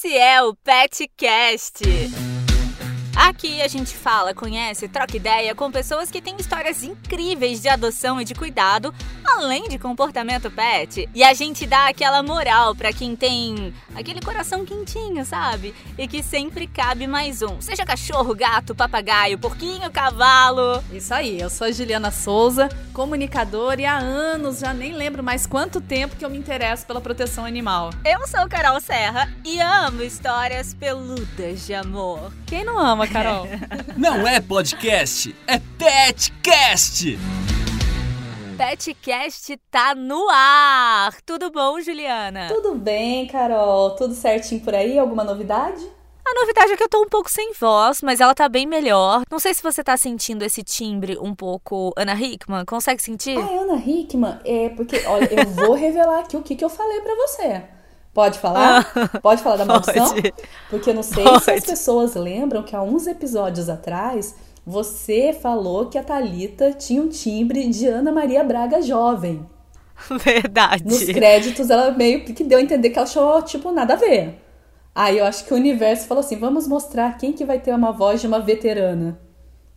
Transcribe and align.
Esse 0.00 0.16
é 0.16 0.40
o 0.40 0.54
PetCast. 0.54 1.82
Aqui 3.28 3.60
a 3.60 3.68
gente 3.68 3.94
fala, 3.94 4.32
conhece, 4.32 4.88
troca 4.88 5.14
ideia 5.14 5.54
com 5.54 5.70
pessoas 5.70 6.10
que 6.10 6.22
têm 6.22 6.34
histórias 6.38 6.82
incríveis 6.82 7.60
de 7.60 7.68
adoção 7.68 8.18
e 8.18 8.24
de 8.24 8.34
cuidado, 8.34 8.92
além 9.22 9.68
de 9.68 9.78
comportamento 9.78 10.50
pet. 10.50 11.06
E 11.14 11.22
a 11.22 11.34
gente 11.34 11.66
dá 11.66 11.88
aquela 11.88 12.22
moral 12.22 12.74
para 12.74 12.90
quem 12.90 13.14
tem 13.14 13.74
aquele 13.94 14.22
coração 14.22 14.64
quentinho, 14.64 15.26
sabe? 15.26 15.74
E 15.98 16.08
que 16.08 16.22
sempre 16.22 16.66
cabe 16.66 17.06
mais 17.06 17.42
um. 17.42 17.60
Seja 17.60 17.84
cachorro, 17.84 18.34
gato, 18.34 18.74
papagaio, 18.74 19.38
porquinho, 19.38 19.90
cavalo. 19.90 20.82
Isso 20.90 21.12
aí, 21.12 21.38
eu 21.38 21.50
sou 21.50 21.66
a 21.66 21.70
Juliana 21.70 22.10
Souza, 22.10 22.70
comunicadora 22.94 23.82
e 23.82 23.84
há 23.84 23.98
anos, 23.98 24.60
já 24.60 24.72
nem 24.72 24.94
lembro 24.94 25.22
mais 25.22 25.46
quanto 25.46 25.82
tempo 25.82 26.16
que 26.16 26.24
eu 26.24 26.30
me 26.30 26.38
interesso 26.38 26.86
pela 26.86 27.00
proteção 27.00 27.44
animal. 27.44 27.90
Eu 28.06 28.26
sou 28.26 28.48
Carol 28.48 28.80
Serra 28.80 29.30
e 29.44 29.60
amo 29.60 30.02
histórias 30.02 30.72
peludas 30.72 31.66
de 31.66 31.74
amor. 31.74 32.32
Quem 32.46 32.64
não 32.64 32.78
ama, 32.78 33.06
Carol? 33.06 33.17
Não 33.98 34.24
é 34.28 34.40
podcast, 34.40 35.34
é 35.44 35.58
petcast! 35.76 37.18
Petcast 38.56 39.56
tá 39.68 39.92
no 39.92 40.28
ar! 40.30 41.20
Tudo 41.26 41.50
bom, 41.50 41.80
Juliana? 41.80 42.46
Tudo 42.46 42.76
bem, 42.76 43.26
Carol? 43.26 43.96
Tudo 43.96 44.14
certinho 44.14 44.60
por 44.60 44.72
aí? 44.72 44.96
Alguma 44.96 45.24
novidade? 45.24 45.84
A 46.24 46.40
novidade 46.40 46.72
é 46.72 46.76
que 46.76 46.82
eu 46.84 46.88
tô 46.88 47.02
um 47.02 47.08
pouco 47.08 47.28
sem 47.28 47.52
voz, 47.54 48.02
mas 48.02 48.20
ela 48.20 48.36
tá 48.36 48.48
bem 48.48 48.66
melhor. 48.66 49.22
Não 49.28 49.40
sei 49.40 49.52
se 49.52 49.62
você 49.62 49.82
tá 49.82 49.96
sentindo 49.96 50.44
esse 50.44 50.62
timbre 50.62 51.18
um 51.20 51.34
pouco 51.34 51.92
Ana 51.96 52.14
Hickman. 52.14 52.64
Consegue 52.64 53.02
sentir? 53.02 53.36
Ah, 53.36 53.52
é 53.52 53.58
Ana 53.58 53.82
Hickman? 53.84 54.38
É, 54.44 54.68
porque, 54.68 55.04
olha, 55.06 55.28
eu 55.32 55.44
vou 55.48 55.74
revelar 55.74 56.20
aqui 56.20 56.36
o 56.36 56.42
que, 56.42 56.54
que 56.54 56.64
eu 56.64 56.70
falei 56.70 57.00
para 57.00 57.16
você. 57.16 57.77
Pode 58.12 58.38
falar? 58.38 58.86
Ah, 58.94 59.18
pode 59.20 59.42
falar 59.42 59.56
da 59.56 59.64
maldição? 59.66 60.08
Pode. 60.14 60.34
Porque 60.70 60.90
eu 60.90 60.94
não 60.94 61.02
sei 61.02 61.24
pode. 61.24 61.44
se 61.44 61.50
as 61.50 61.64
pessoas 61.64 62.14
lembram 62.14 62.62
que 62.62 62.74
há 62.74 62.82
uns 62.82 63.06
episódios 63.06 63.68
atrás 63.68 64.34
você 64.66 65.32
falou 65.32 65.86
que 65.86 65.96
a 65.96 66.02
Talita 66.02 66.72
tinha 66.72 67.00
um 67.00 67.08
timbre 67.08 67.68
de 67.68 67.86
Ana 67.86 68.12
Maria 68.12 68.44
Braga 68.44 68.82
jovem. 68.82 69.46
Verdade. 70.22 70.84
Nos 70.84 71.04
créditos 71.04 71.70
ela 71.70 71.90
meio 71.90 72.24
que 72.24 72.44
deu 72.44 72.58
a 72.58 72.62
entender 72.62 72.90
que 72.90 72.98
ela 72.98 73.06
achou 73.08 73.40
tipo 73.42 73.70
nada 73.72 73.94
a 73.94 73.96
ver. 73.96 74.42
Aí 74.94 75.18
eu 75.18 75.24
acho 75.24 75.44
que 75.44 75.54
o 75.54 75.56
universo 75.56 76.06
falou 76.06 76.22
assim: 76.22 76.36
"Vamos 76.36 76.66
mostrar 76.68 77.16
quem 77.16 77.32
que 77.32 77.44
vai 77.44 77.58
ter 77.58 77.74
uma 77.74 77.92
voz 77.92 78.20
de 78.20 78.26
uma 78.26 78.40
veterana" 78.40 79.18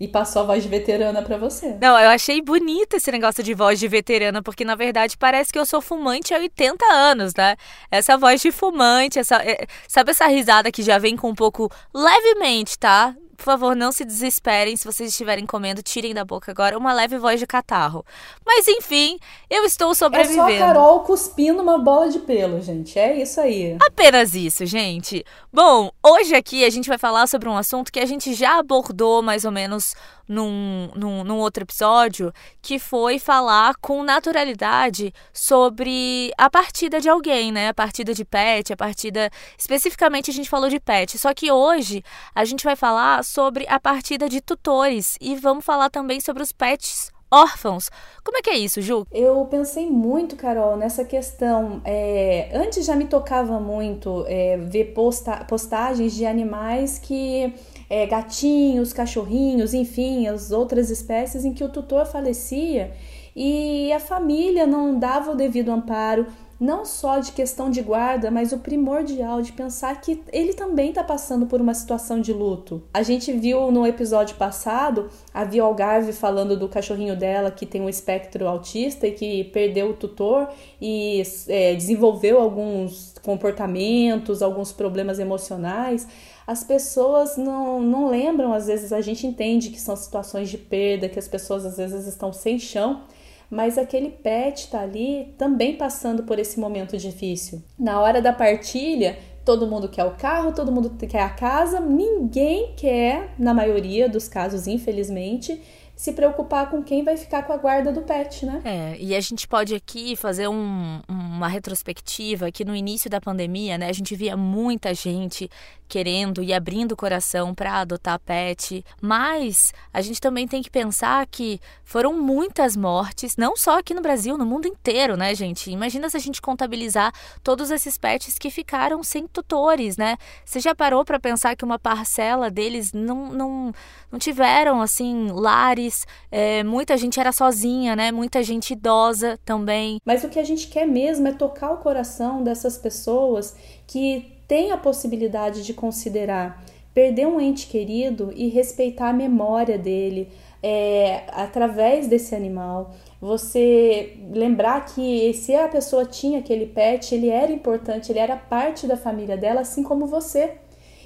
e 0.02 0.08
passou 0.08 0.42
a 0.42 0.46
voz 0.46 0.64
de 0.64 0.68
veterana 0.68 1.22
para 1.22 1.38
você. 1.38 1.78
Não, 1.80 1.96
eu 2.00 2.10
achei 2.10 2.42
bonito 2.42 2.96
esse 2.96 3.12
negócio 3.12 3.44
de 3.44 3.54
voz 3.54 3.80
de 3.80 3.88
veterana, 3.88 4.42
porque 4.42 4.66
na 4.66 4.74
verdade 4.74 5.16
parece 5.16 5.54
que 5.54 5.60
eu 5.60 5.66
sou 5.66 5.80
fumante 5.80 6.34
há 6.34 6.40
80 6.40 6.84
anos, 6.92 7.36
né? 7.36 7.56
Essa 7.92 8.18
voz 8.18 8.42
de 8.42 8.52
fumante, 8.52 9.20
essa, 9.20 9.36
é, 9.36 9.68
sabe 9.88 10.10
essa 10.10 10.26
risada 10.26 10.72
que 10.72 10.82
já 10.82 10.98
vem 10.98 11.16
com 11.16 11.30
um 11.30 11.36
pouco 11.36 11.72
levemente, 11.94 12.80
tá? 12.80 13.16
Por 13.42 13.46
favor, 13.46 13.76
não 13.76 13.92
se 13.92 14.06
desesperem 14.06 14.78
se 14.78 14.86
vocês 14.86 15.10
estiverem 15.10 15.48
comendo, 15.48 15.82
tirem 15.82 16.14
da 16.14 16.24
boca 16.24 16.52
agora 16.52 16.78
uma 16.78 16.94
leve 16.94 17.18
voz 17.18 17.40
de 17.40 17.48
catarro. 17.48 18.06
Mas 18.46 18.68
enfim, 18.68 19.18
eu 19.50 19.66
estou 19.66 19.96
sobrevivendo. 19.96 20.48
É 20.48 20.60
só 20.60 20.64
a 20.64 20.68
Carol 20.68 21.00
cuspindo 21.00 21.60
uma 21.60 21.80
bola 21.80 22.08
de 22.08 22.20
pelo, 22.20 22.62
gente. 22.62 23.00
É 23.00 23.20
isso 23.20 23.42
aí. 23.42 23.76
Apenas 23.82 24.36
isso, 24.36 24.64
gente. 24.68 25.26
Bom, 25.52 25.90
hoje 26.06 26.36
aqui 26.36 26.64
a 26.64 26.70
gente 26.70 26.88
vai 26.88 27.00
falar 27.00 27.26
sobre 27.26 27.50
um 27.50 27.58
assunto 27.58 27.92
que 27.92 28.00
a 28.00 28.06
gente 28.06 28.36
já 28.36 28.60
abordou 28.60 29.24
mais 29.24 29.44
ou 29.44 29.52
menos 29.52 29.96
num, 30.32 30.90
num, 30.96 31.24
num, 31.26 31.38
outro 31.40 31.64
episódio, 31.64 32.34
que 32.62 32.80
foi 32.80 33.20
falar 33.20 33.76
com 33.82 34.02
naturalidade 34.02 35.14
sobre 35.34 36.32
a 36.38 36.50
partida 36.50 37.02
de 37.02 37.10
alguém, 37.10 37.52
né? 37.52 37.68
A 37.68 37.74
partida 37.74 38.14
de 38.14 38.24
pet, 38.24 38.72
a 38.72 38.78
partida. 38.78 39.30
Especificamente 39.58 40.32
a 40.32 40.34
gente 40.34 40.50
falou 40.50 40.70
de 40.70 40.80
pet. 40.80 41.18
Só 41.18 41.34
que 41.34 41.52
hoje 41.52 42.02
a 42.34 42.46
gente 42.46 42.64
vai 42.64 42.78
falar 42.78 43.26
sobre 43.32 43.66
a 43.70 43.80
partida 43.80 44.28
de 44.28 44.42
tutores 44.42 45.18
e 45.22 45.36
vamos 45.36 45.64
falar 45.64 45.90
também 45.90 46.20
sobre 46.20 46.44
os 46.44 46.52
pets 46.52 47.12
órfãos. 47.32 47.90
Como 48.26 48.38
é 48.38 48.42
que 48.42 48.50
é 48.50 48.58
isso, 48.58 48.82
Ju? 48.82 49.08
Eu 49.10 49.46
pensei 49.46 49.90
muito, 49.90 50.36
Carol, 50.36 50.76
nessa 50.76 51.06
questão. 51.06 51.82
É, 51.86 52.50
antes 52.54 52.86
já 52.86 52.94
me 52.94 53.06
tocava 53.06 53.58
muito 53.58 54.26
é, 54.28 54.58
ver 54.58 54.94
posta 54.94 55.46
postagens 55.46 56.14
de 56.14 56.26
animais 56.26 57.00
que 57.00 57.54
é, 57.90 58.06
gatinhos, 58.06 58.92
cachorrinhos, 58.92 59.74
enfim, 59.74 60.28
as 60.28 60.52
outras 60.52 60.90
espécies 60.90 61.46
em 61.46 61.54
que 61.54 61.64
o 61.64 61.70
tutor 61.70 62.06
falecia 62.06 62.92
e 63.34 63.92
a 63.94 64.00
família 64.00 64.68
não 64.68 65.00
dava 65.00 65.32
o 65.32 65.36
devido 65.36 65.72
amparo, 65.72 66.28
não 66.62 66.86
só 66.86 67.18
de 67.18 67.32
questão 67.32 67.72
de 67.72 67.82
guarda, 67.82 68.30
mas 68.30 68.54
o 68.54 68.60
primordial 68.60 69.42
de 69.42 69.52
pensar 69.52 70.00
que 70.00 70.22
ele 70.32 70.54
também 70.54 70.90
está 70.90 71.04
passando 71.04 71.48
por 71.48 71.60
uma 71.60 71.74
situação 71.74 72.22
de 72.22 72.32
luto. 72.32 72.84
A 72.94 73.02
gente 73.02 73.34
viu 73.34 73.72
no 73.72 73.88
episódio 73.88 74.36
passado 74.36 75.10
a 75.34 75.44
Via 75.44 75.64
Algarve 75.64 76.14
falando 76.14 76.56
do 76.56 76.70
cachorrinho 76.70 77.18
dela 77.18 77.50
que 77.50 77.66
tem 77.66 77.82
um 77.82 77.90
espectro 77.90 78.48
autista 78.48 79.08
e 79.08 79.12
que 79.12 79.46
perdeu 79.46 79.90
o 79.90 79.94
tutor 79.94 80.50
e 80.80 81.24
é, 81.48 81.74
desenvolveu 81.74 82.40
alguns 82.40 83.16
comportamentos, 83.24 84.44
alguns 84.44 84.72
problemas 84.72 85.18
emocionais 85.18 86.08
as 86.46 86.64
pessoas 86.64 87.38
não, 87.38 87.82
não 87.82 88.10
lembram, 88.10 88.52
às 88.52 88.68
vezes 88.68 88.92
a 88.92 89.00
gente 89.00 89.26
entende 89.26 89.70
que 89.70 89.80
são 89.80 89.96
situações 89.96 90.50
de 90.50 90.58
perda, 90.58 91.08
que 91.08 91.18
as 91.18 91.28
pessoas 91.28 91.66
às 91.66 91.78
vezes 91.78 92.06
estão 92.08 92.34
sem 92.34 92.60
chão, 92.60 93.04
mas 93.52 93.78
aquele 93.78 94.10
pet 94.10 94.60
está 94.60 94.80
ali 94.80 95.36
também 95.38 95.76
passando 95.76 96.24
por 96.24 96.40
esse 96.40 96.58
momento 96.58 96.98
difícil. 96.98 97.62
Na 97.78 98.00
hora 98.00 98.22
da 98.22 98.32
partilha, 98.32 99.20
todo 99.44 99.68
mundo 99.68 99.90
quer 99.90 100.06
o 100.06 100.12
carro, 100.12 100.54
todo 100.54 100.72
mundo 100.72 100.92
quer 101.06 101.22
a 101.22 101.30
casa, 101.30 101.82
ninguém 101.82 102.74
quer, 102.78 103.36
na 103.38 103.54
maioria 103.54 104.08
dos 104.08 104.30
casos, 104.30 104.68
infelizmente, 104.68 105.62
se 106.02 106.14
preocupar 106.14 106.68
com 106.68 106.82
quem 106.82 107.04
vai 107.04 107.16
ficar 107.16 107.44
com 107.44 107.54
a 107.54 107.58
guarda 107.58 107.92
do 107.92 108.02
pet, 108.02 108.44
né? 108.44 108.60
É, 108.66 108.98
e 109.00 109.16
a 109.16 109.22
gente 109.22 109.48
pode 109.48 109.76
aqui 109.76 110.16
fazer 110.16 110.48
um, 110.48 111.00
uma 111.08 111.48
retrospectiva 111.48 112.52
que 112.52 112.66
no 112.66 112.76
início 112.76 113.08
da 113.08 113.22
pandemia, 113.22 113.78
né, 113.78 113.88
a 113.88 113.94
gente 113.94 114.16
via 114.16 114.36
muita 114.36 114.96
gente 114.96 115.48
querendo 115.88 116.42
e 116.42 116.54
abrindo 116.54 116.94
o 116.94 116.96
coração 116.96 117.54
para 117.54 117.82
adotar 117.82 118.18
pet, 118.18 118.84
mas 119.02 119.74
a 119.94 120.02
gente 120.02 120.22
também 120.22 120.48
tem 120.48 120.64
que 120.64 120.72
pensar 120.72 121.28
que 121.28 121.60
foram 121.84 122.14
muitas 122.14 122.78
mortes, 122.78 123.36
não 123.36 123.58
só 123.58 123.78
aqui 123.78 123.94
no 123.94 124.02
Brasil, 124.02 124.38
no 124.38 124.46
mundo 124.46 124.68
inteiro, 124.68 125.18
né, 125.18 125.36
gente? 125.36 125.70
Imagina 125.70 126.10
se 126.10 126.16
a 126.16 126.20
gente 126.20 126.42
contabilizar 126.42 127.14
todos 127.44 127.70
esses 127.70 127.98
pets 127.98 128.40
que 128.40 128.50
ficaram 128.50 129.04
sem 129.04 129.28
tutores, 129.28 129.98
né? 129.98 130.18
Você 130.46 130.62
já 130.62 130.74
parou 130.74 131.04
para 131.04 131.20
pensar 131.20 131.58
que 131.58 131.66
uma 131.66 131.78
parcela 131.78 132.50
deles 132.50 132.94
não, 132.94 133.30
não, 133.30 133.74
não 134.10 134.18
tiveram, 134.18 134.82
assim, 134.82 135.30
lares, 135.30 135.91
é, 136.32 136.64
muita 136.64 136.98
gente 136.98 137.20
era 137.20 137.32
sozinha, 137.32 137.96
né? 137.96 138.12
Muita 138.12 138.44
gente 138.44 138.72
idosa 138.72 139.40
também. 139.46 139.98
Mas 140.06 140.24
o 140.24 140.30
que 140.30 140.40
a 140.40 140.44
gente 140.44 140.68
quer 140.68 140.88
mesmo 140.88 141.28
é 141.28 141.32
tocar 141.32 141.72
o 141.72 141.78
coração 141.78 142.44
dessas 142.44 142.78
pessoas 142.78 143.56
que 143.88 144.38
tem 144.48 144.72
a 144.72 144.78
possibilidade 144.78 145.64
de 145.64 145.74
considerar 145.74 146.64
perder 146.94 147.26
um 147.26 147.40
ente 147.40 147.68
querido 147.68 148.32
e 148.36 148.50
respeitar 148.50 149.10
a 149.10 149.14
memória 149.14 149.78
dele 149.78 150.30
é, 150.62 151.24
através 151.32 152.08
desse 152.08 152.36
animal. 152.36 152.94
Você 153.20 154.18
lembrar 154.34 154.86
que 154.86 155.34
se 155.34 155.56
a 155.56 155.68
pessoa 155.68 156.06
tinha 156.06 156.40
aquele 156.40 156.66
pet, 156.66 157.14
ele 157.14 157.30
era 157.30 157.52
importante, 157.52 158.12
ele 158.12 158.20
era 158.20 158.36
parte 158.36 158.88
da 158.88 158.98
família 158.98 159.38
dela, 159.38 159.62
assim 159.62 159.84
como 159.84 160.06
você. 160.06 160.56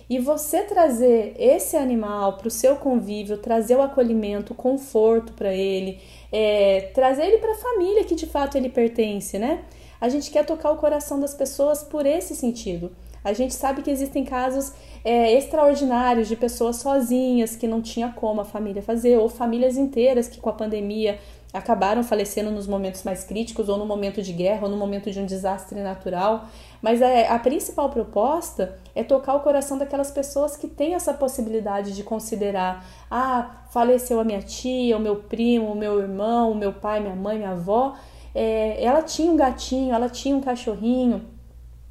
E 0.09 0.19
você 0.19 0.61
trazer 0.61 1.35
esse 1.39 1.75
animal 1.75 2.33
para 2.33 2.47
o 2.47 2.51
seu 2.51 2.75
convívio, 2.75 3.37
trazer 3.37 3.75
o 3.75 3.81
acolhimento, 3.81 4.53
o 4.53 4.55
conforto 4.55 5.33
para 5.33 5.53
ele, 5.53 5.99
é, 6.31 6.91
trazer 6.93 7.25
ele 7.25 7.37
para 7.39 7.53
a 7.53 7.57
família 7.57 8.03
que 8.03 8.13
de 8.13 8.27
fato 8.27 8.55
ele 8.55 8.69
pertence, 8.69 9.39
né? 9.39 9.63
A 9.99 10.07
gente 10.09 10.29
quer 10.29 10.45
tocar 10.45 10.71
o 10.71 10.77
coração 10.77 11.19
das 11.19 11.33
pessoas 11.33 11.83
por 11.83 12.05
esse 12.05 12.35
sentido. 12.35 12.91
A 13.23 13.33
gente 13.33 13.55
sabe 13.55 13.81
que 13.81 13.89
existem 13.89 14.23
casos 14.23 14.71
é, 15.03 15.33
extraordinários 15.33 16.27
de 16.27 16.35
pessoas 16.35 16.75
sozinhas 16.75 17.55
que 17.55 17.67
não 17.67 17.81
tinha 17.81 18.09
como 18.09 18.41
a 18.41 18.45
família 18.45 18.83
fazer, 18.83 19.17
ou 19.17 19.27
famílias 19.27 19.77
inteiras 19.77 20.27
que 20.27 20.39
com 20.39 20.49
a 20.51 20.53
pandemia 20.53 21.17
acabaram 21.55 22.03
falecendo 22.03 22.51
nos 22.51 22.67
momentos 22.67 23.03
mais 23.03 23.23
críticos, 23.23 23.69
ou 23.69 23.77
no 23.77 23.85
momento 23.85 24.21
de 24.21 24.31
guerra, 24.33 24.65
ou 24.65 24.69
no 24.69 24.77
momento 24.77 25.09
de 25.09 25.19
um 25.19 25.25
desastre 25.25 25.79
natural. 25.81 26.45
Mas 26.81 27.01
é, 27.01 27.27
a 27.27 27.39
principal 27.39 27.89
proposta 27.89 28.77
é 28.93 29.03
tocar 29.03 29.35
o 29.35 29.39
coração 29.39 29.77
daquelas 29.77 30.11
pessoas 30.11 30.55
que 30.55 30.67
têm 30.67 30.93
essa 30.93 31.13
possibilidade 31.13 31.93
de 31.93 32.03
considerar: 32.03 32.85
ah, 33.09 33.63
faleceu 33.71 34.19
a 34.19 34.23
minha 34.23 34.41
tia, 34.41 34.97
o 34.97 34.99
meu 34.99 35.15
primo, 35.15 35.71
o 35.71 35.75
meu 35.75 35.99
irmão, 35.99 36.51
o 36.51 36.55
meu 36.55 36.73
pai, 36.73 36.99
minha 36.99 37.15
mãe, 37.15 37.37
minha 37.37 37.51
avó. 37.51 37.95
É, 38.33 38.83
ela 38.83 39.01
tinha 39.01 39.31
um 39.31 39.37
gatinho, 39.37 39.93
ela 39.93 40.09
tinha 40.09 40.35
um 40.35 40.41
cachorrinho 40.41 41.35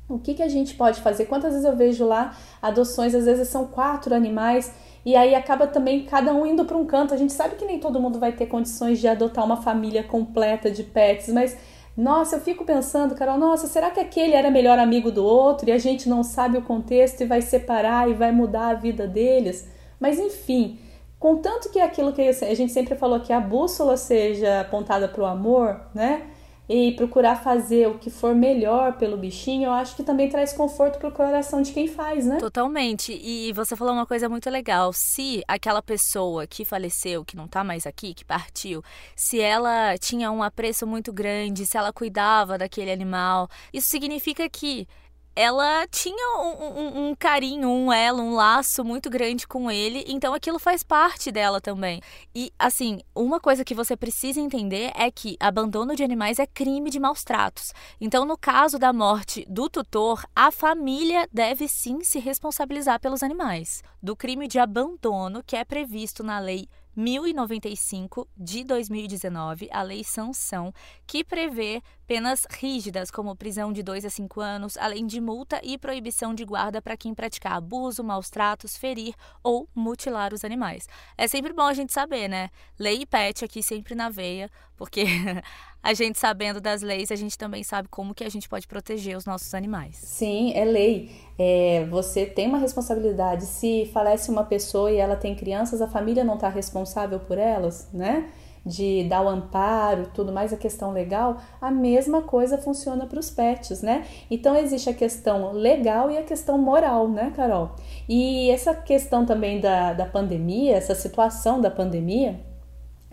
o 0.09 0.19
que, 0.19 0.35
que 0.35 0.43
a 0.43 0.49
gente 0.49 0.75
pode 0.75 1.01
fazer? 1.01 1.25
Quantas 1.27 1.53
vezes 1.53 1.67
eu 1.67 1.75
vejo 1.75 2.07
lá 2.07 2.37
adoções, 2.61 3.15
às 3.15 3.25
vezes 3.25 3.49
são 3.49 3.67
quatro 3.67 4.15
animais, 4.15 4.73
e 5.05 5.15
aí 5.17 5.35
acaba 5.35 5.67
também 5.67 6.05
cada 6.05 6.33
um 6.35 6.47
indo 6.47 6.65
para 6.65 6.77
um 6.77 6.87
canto. 6.87 7.15
A 7.15 7.17
gente 7.17 7.33
sabe 7.33 7.57
que 7.57 7.65
nem 7.65 7.79
todo 7.79 8.01
mundo 8.01 8.19
vai 8.19 8.33
ter 8.33 8.47
condições 8.47 8.99
de 9.01 9.09
adotar 9.09 9.45
uma 9.45 9.57
família 9.63 10.03
completa 10.03 10.71
de 10.71 10.83
pets, 10.83 11.29
mas 11.33 11.57
Nossa, 11.97 12.37
eu 12.37 12.41
fico 12.41 12.65
pensando, 12.65 13.15
Carol, 13.15 13.39
nossa, 13.39 13.69
será 13.69 13.91
que 13.91 14.01
aquele 14.01 14.35
era 14.35 14.51
melhor 14.51 14.79
amigo 14.81 15.13
do 15.13 15.25
outro 15.25 15.69
e 15.69 15.73
a 15.73 15.79
gente 15.79 16.09
não 16.09 16.25
sabe 16.25 16.59
o 16.59 16.63
contexto 16.63 17.21
e 17.21 17.27
vai 17.27 17.41
separar 17.41 18.11
e 18.11 18.15
vai 18.15 18.33
mudar 18.33 18.69
a 18.71 18.75
vida 18.75 19.07
deles? 19.07 19.69
Mas 20.01 20.19
enfim, 20.19 20.79
contanto 21.21 21.71
que 21.71 21.79
aquilo 21.79 22.13
que 22.13 22.23
a 22.23 22.55
gente 22.55 22.73
sempre 22.73 22.97
falou 22.97 23.21
que 23.21 23.33
a 23.33 23.41
bússola 23.41 23.97
seja 23.97 24.61
apontada 24.63 25.07
para 25.09 25.23
o 25.23 25.27
amor, 25.27 25.81
né? 25.95 26.31
E 26.69 26.93
procurar 26.93 27.37
fazer 27.37 27.89
o 27.89 27.99
que 27.99 28.11
for 28.11 28.35
melhor 28.35 28.95
pelo 28.95 29.17
bichinho, 29.17 29.67
eu 29.67 29.73
acho 29.73 29.95
que 29.95 30.03
também 30.03 30.29
traz 30.29 30.53
conforto 30.53 30.99
pro 30.99 31.13
coração 31.13 31.61
de 31.61 31.73
quem 31.73 31.87
faz, 31.87 32.25
né? 32.25 32.39
Totalmente. 32.39 33.13
E 33.13 33.53
você 33.53 33.77
falou 33.77 33.93
uma 33.93 34.07
coisa 34.07 34.29
muito 34.29 34.49
legal. 34.49 34.93
Se 34.93 35.43
aquela 35.47 35.83
pessoa 35.83 36.47
que 36.47 36.65
faleceu, 36.65 37.25
que 37.25 37.37
não 37.37 37.47
tá 37.47 37.63
mais 37.63 37.87
aqui, 37.87 38.15
que 38.15 38.25
partiu, 38.25 38.83
se 39.15 39.41
ela 39.41 39.97
tinha 39.99 40.31
um 40.31 40.43
apreço 40.43 40.87
muito 40.87 41.13
grande, 41.13 41.67
se 41.67 41.77
ela 41.77 41.93
cuidava 41.93 42.57
daquele 42.57 42.91
animal, 42.91 43.49
isso 43.73 43.89
significa 43.89 44.49
que 44.49 44.89
ela 45.37 45.87
tinha 45.89 46.39
um, 46.39 46.65
um, 46.65 47.09
um, 47.09 47.15
carinho, 47.15 47.69
um 47.69 47.93
elo, 47.93 48.23
um 48.23 48.35
laço 48.35 48.85
muito 48.85 49.11
grande 49.11 49.47
com 49.47 49.71
ele, 49.71 50.05
então 50.07 50.33
aquilo 50.33 50.59
faz 50.59 50.83
parte 50.83 51.33
dela 51.33 51.61
também. 51.61 52.01
E, 52.35 52.53
assim, 52.59 53.01
uma 53.15 53.41
coisa 53.41 53.65
que 53.65 53.75
você 53.75 53.97
precisa 53.97 54.41
entender 54.41 54.93
é 54.95 55.11
que 55.11 55.37
abandono 55.41 55.97
de 55.97 56.05
animais 56.05 56.39
é 56.39 56.47
crime 56.47 56.91
de 56.91 57.01
maus 57.01 57.25
tratos. 57.25 57.73
Então, 58.01 58.25
no 58.25 58.39
caso 58.39 58.79
da 58.79 58.93
morte 58.93 59.45
do 59.49 59.69
tutor, 59.69 60.25
a 60.37 60.51
família 60.51 61.29
deve 61.33 61.67
sim 61.67 62.05
se 62.05 62.19
responsabilizar 62.19 63.01
pelos 63.01 63.23
animais. 63.23 63.83
Do 64.03 64.15
crime 64.15 64.47
de 64.47 64.59
abandono 64.59 65.43
que 65.43 65.57
é 65.57 65.65
previsto 65.65 66.23
na 66.23 66.39
lei 66.39 66.69
1095 66.97 68.29
de 68.37 68.65
2019, 68.65 69.69
a 69.73 69.83
Lei 69.83 70.05
Sanção, 70.05 70.73
que 71.07 71.25
prevê 71.25 71.83
penas 72.07 72.47
rígidas, 72.51 73.11
como 73.11 73.35
prisão 73.35 73.73
de 73.73 73.83
2 73.83 74.05
a 74.05 74.11
5 74.11 74.41
anos, 74.41 74.77
além 74.77 75.07
de 75.07 75.21
multa 75.21 75.61
e 75.63 75.79
proibição 75.79 76.35
de 76.35 76.45
guarda 76.45 76.81
para 76.81 76.97
quem 76.97 77.15
praticar 77.15 77.53
abuso, 77.53 78.05
maus 78.05 78.31
tratos, 78.31 78.77
ferir 78.77 79.15
ou 79.43 79.69
mutilar 79.75 80.33
os 80.35 80.45
animais. 80.45 80.89
É 81.17 81.27
sempre 81.27 81.53
bom 81.53 81.63
a 81.63 81.75
gente 81.75 81.93
saber, 81.93 82.29
né? 82.29 82.51
Lei 82.79 83.03
e 83.03 83.07
pet 83.07 83.45
aqui 83.45 83.63
sempre 83.63 83.95
na 83.95 84.09
veia, 84.09 84.51
porque 84.77 85.05
a 85.85 85.93
gente 85.93 86.19
sabendo 86.19 86.63
das 86.63 86.81
leis, 86.81 87.13
a 87.13 87.15
gente 87.15 87.37
também 87.37 87.63
sabe 87.63 87.89
como 87.89 88.15
que 88.15 88.25
a 88.25 88.29
gente 88.31 88.49
pode 88.49 88.67
proteger 88.67 89.19
os 89.19 89.27
nossos 89.27 89.53
animais. 89.53 89.97
Sim, 89.97 90.55
é 90.55 90.65
lei. 90.65 91.11
É, 91.39 91.87
você 91.91 92.25
tem 92.25 92.49
uma 92.49 92.57
responsabilidade. 92.57 93.45
Se 93.45 93.91
falece 93.93 94.31
uma 94.31 94.45
pessoa 94.45 94.91
e 94.91 94.97
ela 94.97 95.15
tem 95.15 95.35
crianças, 95.35 95.83
a 95.83 95.87
família 95.87 96.25
não 96.25 96.37
está 96.37 96.49
responsável 96.49 97.21
por 97.21 97.37
elas, 97.37 97.91
né? 97.93 98.33
de 98.67 99.05
dar 99.05 99.21
o 99.21 99.29
amparo, 99.29 100.09
tudo 100.15 100.33
mais 100.33 100.51
a 100.51 100.57
questão 100.57 100.91
legal, 100.91 101.37
a 101.61 101.71
mesma 101.71 102.23
coisa 102.23 102.57
funciona 102.57 103.05
para 103.05 103.21
os 103.21 103.31
pets, 103.31 103.83
né? 103.83 104.07
Então 104.31 104.57
existe 104.57 104.89
a 104.89 104.95
questão 104.95 105.53
legal 105.53 106.11
e 106.11 106.17
a 106.17 106.23
questão 106.23 106.57
moral, 106.57 107.07
né, 107.07 107.31
Carol? 107.37 107.73
E 108.09 108.51
essa 108.51 108.75
questão 108.75 109.27
também 109.27 109.61
da, 109.61 109.93
da 109.93 110.07
pandemia, 110.07 110.77
essa 110.77 110.95
situação 110.95 111.61
da 111.61 111.71
pandemia, 111.71 112.41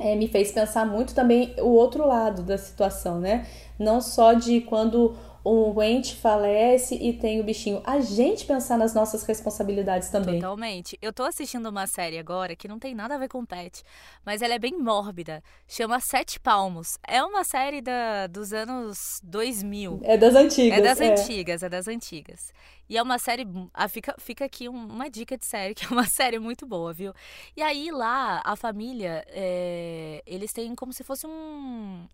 é, 0.02 0.16
me 0.16 0.28
fez 0.28 0.52
pensar 0.52 0.86
muito 0.86 1.14
também 1.14 1.54
o 1.60 1.70
outro 1.70 2.08
lado 2.08 2.42
da 2.42 2.58
situação, 2.58 3.20
né? 3.20 3.46
Não 3.78 4.02
só 4.02 4.34
de 4.34 4.62
quando 4.62 5.16
um 5.44 5.82
ente 5.82 6.16
falece 6.16 6.96
e 6.96 7.14
tem 7.14 7.40
o 7.40 7.44
bichinho. 7.44 7.82
A 7.84 8.00
gente 8.00 8.46
pensar 8.46 8.78
nas 8.78 8.94
nossas 8.94 9.24
responsabilidades 9.24 10.10
também. 10.10 10.36
Totalmente. 10.36 10.98
Eu 11.02 11.12
tô 11.12 11.24
assistindo 11.24 11.68
uma 11.68 11.88
série 11.88 12.20
agora 12.20 12.56
que 12.56 12.68
não 12.68 12.78
tem 12.78 12.94
nada 12.94 13.16
a 13.16 13.18
ver 13.18 13.28
com 13.28 13.44
pet, 13.44 13.84
mas 14.24 14.42
ela 14.42 14.54
é 14.54 14.60
bem 14.60 14.78
mórbida. 14.78 15.44
Chama 15.68 16.00
Sete 16.00 16.40
Palmos. 16.40 17.00
É 17.08 17.24
uma 17.24 17.44
série 17.44 17.82
da, 17.82 18.28
dos 18.28 18.54
anos 18.54 19.20
2000. 19.24 20.02
É 20.04 20.16
das 20.16 20.36
antigas. 20.36 20.78
É 20.78 20.82
das 20.82 21.02
é. 21.02 21.12
antigas, 21.12 21.64
é 21.64 21.70
das 21.70 21.88
antigas. 21.88 22.54
E 22.88 22.98
é 22.98 23.02
uma 23.02 23.18
série. 23.18 23.48
Ah, 23.74 23.88
fica, 23.88 24.16
fica 24.20 24.46
aqui 24.46 24.68
uma 24.68 25.10
dica 25.10 25.38
de 25.38 25.46
série, 25.46 25.74
que 25.76 25.86
é 25.86 25.90
uma 25.90 26.06
série 26.06 26.38
muito 26.38 26.68
boa, 26.68 26.94
viu? 26.94 27.14
E 27.58 27.64
aí 27.64 27.90
lá, 27.90 28.42
a 28.46 28.56
família, 28.56 29.26
é, 29.30 30.22
eles 30.26 30.54
têm 30.54 30.76
como 30.76 30.94
se 30.94 31.04
fosse 31.04 31.26
um. 31.26 32.06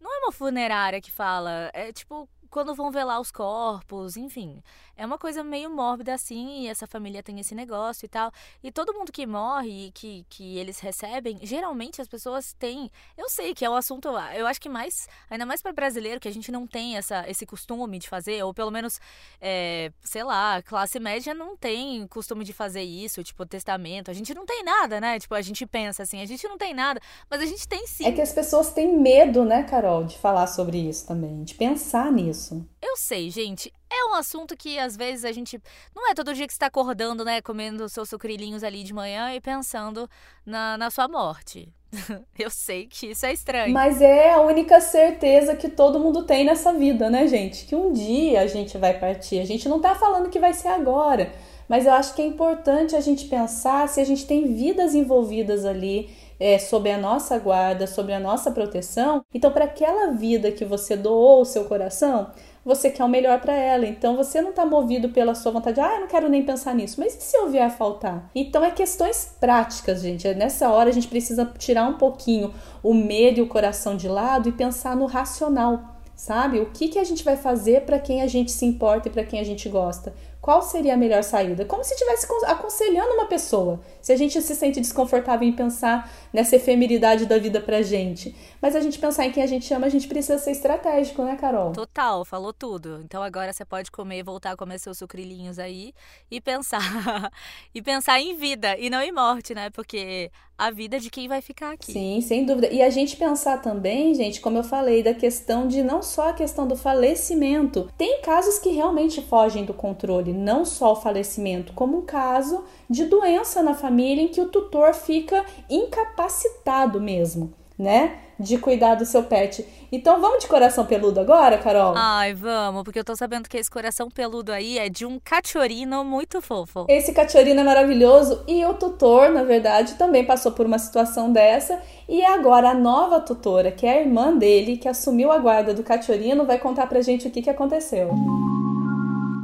Não 0.00 0.12
é 0.12 0.18
uma 0.24 0.32
funerária 0.32 1.00
que 1.00 1.12
fala, 1.12 1.70
é 1.72 1.92
tipo 1.92 2.28
quando 2.52 2.74
vão 2.74 2.90
velar 2.90 3.18
os 3.18 3.32
corpos, 3.32 4.16
enfim. 4.16 4.62
É 4.94 5.06
uma 5.06 5.16
coisa 5.16 5.42
meio 5.42 5.70
mórbida 5.70 6.12
assim, 6.12 6.60
e 6.60 6.68
essa 6.68 6.86
família 6.86 7.22
tem 7.22 7.40
esse 7.40 7.54
negócio 7.54 8.04
e 8.04 8.08
tal. 8.08 8.30
E 8.62 8.70
todo 8.70 8.92
mundo 8.92 9.10
que 9.10 9.26
morre 9.26 9.86
e 9.86 9.90
que, 9.90 10.26
que 10.28 10.58
eles 10.58 10.78
recebem, 10.78 11.38
geralmente 11.42 12.02
as 12.02 12.06
pessoas 12.06 12.52
têm. 12.52 12.90
Eu 13.16 13.30
sei 13.30 13.54
que 13.54 13.64
é 13.64 13.70
um 13.70 13.74
assunto, 13.74 14.08
eu 14.36 14.46
acho 14.46 14.60
que 14.60 14.68
mais, 14.68 15.08
ainda 15.30 15.46
mais 15.46 15.62
para 15.62 15.72
brasileiro, 15.72 16.20
que 16.20 16.28
a 16.28 16.32
gente 16.32 16.52
não 16.52 16.66
tem 16.66 16.98
essa, 16.98 17.24
esse 17.26 17.46
costume 17.46 17.98
de 17.98 18.06
fazer, 18.06 18.44
ou 18.44 18.52
pelo 18.52 18.70
menos, 18.70 19.00
é, 19.40 19.90
sei 20.02 20.22
lá, 20.22 20.60
classe 20.60 21.00
média 21.00 21.32
não 21.32 21.56
tem 21.56 22.06
costume 22.06 22.44
de 22.44 22.52
fazer 22.52 22.82
isso, 22.82 23.24
tipo, 23.24 23.46
testamento. 23.46 24.10
A 24.10 24.14
gente 24.14 24.34
não 24.34 24.44
tem 24.44 24.62
nada, 24.62 25.00
né? 25.00 25.18
Tipo, 25.18 25.34
a 25.34 25.40
gente 25.40 25.64
pensa 25.66 26.02
assim, 26.02 26.20
a 26.20 26.26
gente 26.26 26.46
não 26.46 26.58
tem 26.58 26.74
nada, 26.74 27.00
mas 27.30 27.40
a 27.40 27.46
gente 27.46 27.66
tem 27.66 27.86
sim. 27.86 28.04
É 28.04 28.12
que 28.12 28.20
as 28.20 28.32
pessoas 28.32 28.72
têm 28.74 28.94
medo, 28.98 29.42
né, 29.42 29.62
Carol, 29.62 30.04
de 30.04 30.18
falar 30.18 30.46
sobre 30.48 30.76
isso 30.76 31.06
também, 31.06 31.44
de 31.44 31.54
pensar 31.54 32.12
nisso. 32.12 32.41
Eu 32.80 32.96
sei, 32.96 33.30
gente. 33.30 33.72
É 33.90 34.10
um 34.10 34.14
assunto 34.14 34.56
que 34.56 34.78
às 34.78 34.96
vezes 34.96 35.24
a 35.24 35.32
gente. 35.32 35.60
Não 35.94 36.10
é 36.10 36.14
todo 36.14 36.34
dia 36.34 36.46
que 36.46 36.52
você 36.52 36.56
está 36.56 36.66
acordando, 36.66 37.24
né? 37.24 37.40
Comendo 37.40 37.88
seus 37.88 38.08
sucrilhinhos 38.08 38.64
ali 38.64 38.82
de 38.82 38.92
manhã 38.92 39.34
e 39.34 39.40
pensando 39.40 40.08
na, 40.44 40.76
na 40.76 40.90
sua 40.90 41.08
morte. 41.08 41.72
Eu 42.38 42.50
sei 42.50 42.86
que 42.86 43.10
isso 43.10 43.26
é 43.26 43.32
estranho. 43.32 43.72
Mas 43.72 44.00
é 44.00 44.32
a 44.32 44.40
única 44.40 44.80
certeza 44.80 45.54
que 45.54 45.68
todo 45.68 46.00
mundo 46.00 46.24
tem 46.24 46.44
nessa 46.44 46.72
vida, 46.72 47.10
né, 47.10 47.26
gente? 47.28 47.66
Que 47.66 47.76
um 47.76 47.92
dia 47.92 48.40
a 48.40 48.46
gente 48.46 48.78
vai 48.78 48.98
partir. 48.98 49.38
A 49.40 49.44
gente 49.44 49.68
não 49.68 49.80
tá 49.80 49.94
falando 49.94 50.30
que 50.30 50.38
vai 50.38 50.54
ser 50.54 50.68
agora. 50.68 51.32
Mas 51.68 51.86
eu 51.86 51.92
acho 51.92 52.14
que 52.14 52.22
é 52.22 52.26
importante 52.26 52.96
a 52.96 53.00
gente 53.00 53.26
pensar 53.26 53.88
se 53.88 54.00
a 54.00 54.04
gente 54.04 54.26
tem 54.26 54.54
vidas 54.54 54.94
envolvidas 54.94 55.64
ali 55.64 56.10
é, 56.42 56.58
sob 56.58 56.90
a 56.90 56.98
nossa 56.98 57.38
guarda, 57.38 57.86
sob 57.86 58.12
a 58.12 58.18
nossa 58.18 58.50
proteção. 58.50 59.24
Então, 59.32 59.52
para 59.52 59.66
aquela 59.66 60.10
vida 60.10 60.50
que 60.50 60.64
você 60.64 60.96
doou 60.96 61.42
o 61.42 61.44
seu 61.44 61.66
coração, 61.66 62.32
você 62.64 62.90
quer 62.90 63.04
o 63.04 63.08
melhor 63.08 63.40
para 63.40 63.54
ela. 63.54 63.86
Então 63.86 64.16
você 64.16 64.40
não 64.40 64.50
está 64.50 64.66
movido 64.66 65.08
pela 65.08 65.34
sua 65.34 65.52
vontade, 65.52 65.80
ah, 65.80 65.94
eu 65.94 66.00
não 66.00 66.06
quero 66.08 66.28
nem 66.28 66.44
pensar 66.44 66.74
nisso. 66.74 67.00
Mas 67.00 67.14
e 67.14 67.20
se 67.20 67.36
eu 67.36 67.48
vier 67.48 67.66
a 67.66 67.70
faltar? 67.70 68.30
Então 68.34 68.64
é 68.64 68.70
questões 68.70 69.36
práticas, 69.40 70.00
gente. 70.00 70.26
É 70.26 70.34
nessa 70.34 70.68
hora 70.68 70.90
a 70.90 70.92
gente 70.92 71.08
precisa 71.08 71.44
tirar 71.58 71.88
um 71.88 71.94
pouquinho 71.94 72.52
o 72.82 72.94
medo 72.94 73.38
e 73.38 73.42
o 73.42 73.48
coração 73.48 73.96
de 73.96 74.08
lado 74.08 74.48
e 74.48 74.52
pensar 74.52 74.96
no 74.96 75.06
racional, 75.06 75.80
sabe? 76.14 76.60
O 76.60 76.66
que, 76.66 76.88
que 76.88 76.98
a 76.98 77.04
gente 77.04 77.24
vai 77.24 77.36
fazer 77.36 77.82
para 77.82 77.98
quem 77.98 78.22
a 78.22 78.26
gente 78.26 78.52
se 78.52 78.64
importa 78.64 79.08
e 79.08 79.12
para 79.12 79.24
quem 79.24 79.40
a 79.40 79.44
gente 79.44 79.68
gosta? 79.68 80.12
qual 80.42 80.60
seria 80.60 80.94
a 80.94 80.96
melhor 80.96 81.22
saída? 81.22 81.64
Como 81.64 81.84
se 81.84 81.94
estivesse 81.94 82.26
aconselhando 82.46 83.14
uma 83.14 83.26
pessoa. 83.26 83.80
Se 84.02 84.12
a 84.12 84.16
gente 84.16 84.40
se 84.42 84.54
sente 84.54 84.80
desconfortável 84.80 85.48
em 85.48 85.52
pensar 85.52 86.10
nessa 86.32 86.56
efemeridade 86.56 87.24
da 87.24 87.38
vida 87.38 87.60
pra 87.60 87.80
gente. 87.80 88.34
Mas 88.60 88.76
a 88.76 88.80
gente 88.80 88.98
pensar 88.98 89.26
em 89.26 89.32
quem 89.32 89.42
a 89.42 89.46
gente 89.46 89.72
ama, 89.72 89.86
a 89.86 89.90
gente 89.90 90.08
precisa 90.08 90.38
ser 90.38 90.50
estratégico, 90.50 91.22
né, 91.22 91.36
Carol? 91.36 91.72
Total, 91.72 92.24
falou 92.24 92.52
tudo. 92.52 93.00
Então 93.04 93.22
agora 93.22 93.52
você 93.52 93.64
pode 93.64 93.90
comer, 93.90 94.22
voltar 94.22 94.52
a 94.52 94.56
comer 94.56 94.78
seus 94.78 94.98
sucrilhinhos 94.98 95.58
aí 95.58 95.94
e 96.30 96.40
pensar. 96.40 96.82
e 97.74 97.80
pensar 97.80 98.20
em 98.20 98.36
vida 98.36 98.76
e 98.76 98.90
não 98.90 99.00
em 99.00 99.12
morte, 99.12 99.54
né? 99.54 99.70
Porque 99.70 100.30
a 100.62 100.70
vida 100.70 101.00
de 101.00 101.10
quem 101.10 101.26
vai 101.26 101.40
ficar 101.40 101.72
aqui. 101.72 101.92
Sim, 101.92 102.20
sem 102.20 102.44
dúvida. 102.44 102.68
E 102.68 102.80
a 102.82 102.88
gente 102.88 103.16
pensar 103.16 103.58
também, 103.58 104.14
gente, 104.14 104.40
como 104.40 104.58
eu 104.58 104.62
falei, 104.62 105.02
da 105.02 105.12
questão 105.12 105.66
de 105.66 105.82
não 105.82 106.02
só 106.02 106.28
a 106.28 106.32
questão 106.32 106.68
do 106.68 106.76
falecimento. 106.76 107.90
Tem 107.98 108.20
casos 108.22 108.60
que 108.60 108.70
realmente 108.70 109.20
fogem 109.22 109.64
do 109.64 109.74
controle, 109.74 110.32
não 110.32 110.64
só 110.64 110.92
o 110.92 110.96
falecimento, 110.96 111.72
como 111.72 111.98
um 111.98 112.02
caso 112.02 112.64
de 112.88 113.06
doença 113.06 113.60
na 113.60 113.74
família 113.92 114.22
em 114.24 114.28
que 114.28 114.40
o 114.40 114.48
tutor 114.48 114.94
fica 114.94 115.44
incapacitado 115.68 116.98
mesmo, 116.98 117.52
né? 117.78 118.16
De 118.40 118.56
cuidar 118.56 118.94
do 118.94 119.04
seu 119.04 119.22
pet. 119.24 119.64
Então 119.92 120.18
vamos 120.18 120.42
de 120.42 120.48
coração 120.48 120.86
peludo 120.86 121.20
agora, 121.20 121.58
Carol? 121.58 121.92
Ai, 121.94 122.32
vamos, 122.32 122.82
porque 122.82 122.98
eu 122.98 123.04
tô 123.04 123.14
sabendo 123.14 123.48
que 123.48 123.58
esse 123.58 123.70
coração 123.70 124.10
peludo 124.10 124.50
aí 124.50 124.78
é 124.78 124.88
de 124.88 125.04
um 125.04 125.20
cachorino 125.22 126.02
muito 126.02 126.40
fofo. 126.40 126.86
Esse 126.88 127.12
cachorino 127.12 127.60
é 127.60 127.64
maravilhoso 127.64 128.42
e 128.48 128.64
o 128.64 128.72
tutor, 128.72 129.28
na 129.28 129.44
verdade, 129.44 129.94
também 129.94 130.24
passou 130.24 130.52
por 130.52 130.64
uma 130.64 130.78
situação 130.78 131.30
dessa 131.30 131.78
e 132.08 132.24
agora 132.24 132.70
a 132.70 132.74
nova 132.74 133.20
tutora, 133.20 133.70
que 133.70 133.86
é 133.86 133.98
a 133.98 134.00
irmã 134.00 134.34
dele, 134.36 134.78
que 134.78 134.88
assumiu 134.88 135.30
a 135.30 135.38
guarda 135.38 135.74
do 135.74 135.82
cachorino, 135.82 136.46
vai 136.46 136.58
contar 136.58 136.86
pra 136.86 137.02
gente 137.02 137.28
o 137.28 137.30
que, 137.30 137.42
que 137.42 137.50
aconteceu. 137.50 138.10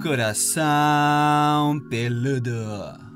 Coração 0.03 1.79
peludo. 1.91 3.09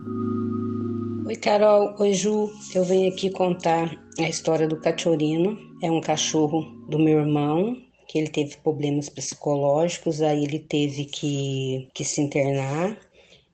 Oi, 1.33 1.37
Carol. 1.39 1.95
Oi, 1.99 2.12
Ju. 2.12 2.53
Eu 2.75 2.85
venho 2.85 3.11
aqui 3.11 3.31
contar 3.31 3.99
a 4.19 4.29
história 4.29 4.69
do 4.69 4.79
cachorino. 4.79 5.59
É 5.83 5.91
um 5.91 5.99
cachorro 5.99 6.61
do 6.91 6.99
meu 6.99 7.21
irmão, 7.21 7.75
que 8.07 8.19
ele 8.19 8.29
teve 8.29 8.59
problemas 8.59 9.09
psicológicos, 9.09 10.21
aí 10.21 10.45
ele 10.45 10.59
teve 10.59 11.07
que, 11.07 11.89
que 11.95 12.05
se 12.05 12.21
internar. 12.21 12.99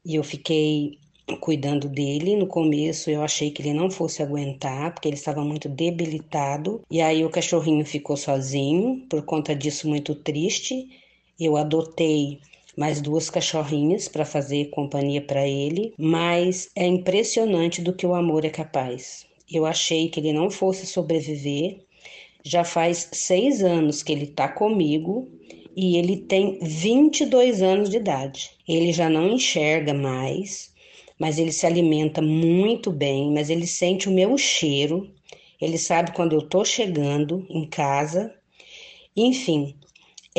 E 0.05 0.17
eu 0.17 0.25
fiquei 0.25 0.99
cuidando 1.41 1.89
dele. 1.89 2.35
No 2.35 2.49
começo 2.49 3.11
eu 3.11 3.23
achei 3.23 3.53
que 3.53 3.63
ele 3.63 3.75
não 3.75 3.89
fosse 3.89 4.25
aguentar, 4.25 4.93
porque 4.93 5.07
ele 5.07 5.17
estava 5.17 5.45
muito 5.45 5.69
debilitado. 5.69 6.83
E 6.91 7.01
aí 7.01 7.25
o 7.25 7.31
cachorrinho 7.31 7.87
ficou 7.87 8.17
sozinho, 8.17 9.07
por 9.09 9.23
conta 9.23 9.55
disso 9.55 9.89
muito 9.89 10.17
triste. 10.17 10.89
Eu 11.39 11.57
adotei 11.57 12.41
mais 12.79 13.01
duas 13.01 13.29
cachorrinhas 13.29 14.07
para 14.07 14.25
fazer 14.25 14.71
companhia 14.71 15.21
para 15.21 15.45
ele, 15.45 15.93
mas 15.99 16.71
é 16.77 16.87
impressionante 16.87 17.83
do 17.83 17.93
que 17.93 18.07
o 18.07 18.15
amor 18.15 18.45
é 18.45 18.51
capaz. 18.51 19.27
Eu 19.53 19.67
achei 19.67 20.09
que 20.09 20.21
ele 20.21 20.33
não 20.33 20.49
fosse 20.49 20.87
sobreviver. 20.87 21.81
Já 22.45 22.63
faz 22.63 23.09
seis 23.13 23.65
anos 23.65 24.05
que 24.05 24.13
ele 24.13 24.27
está 24.27 24.47
comigo 24.47 25.29
e 25.77 25.97
ele 25.97 26.19
tem 26.19 26.61
22 26.63 27.63
anos 27.63 27.91
de 27.91 27.97
idade. 27.97 28.51
Ele 28.69 28.93
já 28.93 29.11
não 29.11 29.33
enxerga 29.33 29.93
mais, 29.93 30.73
mas 31.19 31.37
ele 31.37 31.51
se 31.51 31.67
alimenta 31.67 32.23
muito 32.23 32.93
bem, 32.93 33.33
mas 33.33 33.51
ele 33.51 33.67
sente 33.67 34.09
o 34.09 34.13
meu 34.13 34.39
cheiro, 34.39 35.13
ele 35.61 35.79
sabe 35.79 36.13
quando 36.13 36.35
eu 36.35 36.43
tô 36.43 36.65
chegando 36.65 37.45
em 37.51 37.67
casa. 37.67 38.33
Enfim, 39.17 39.75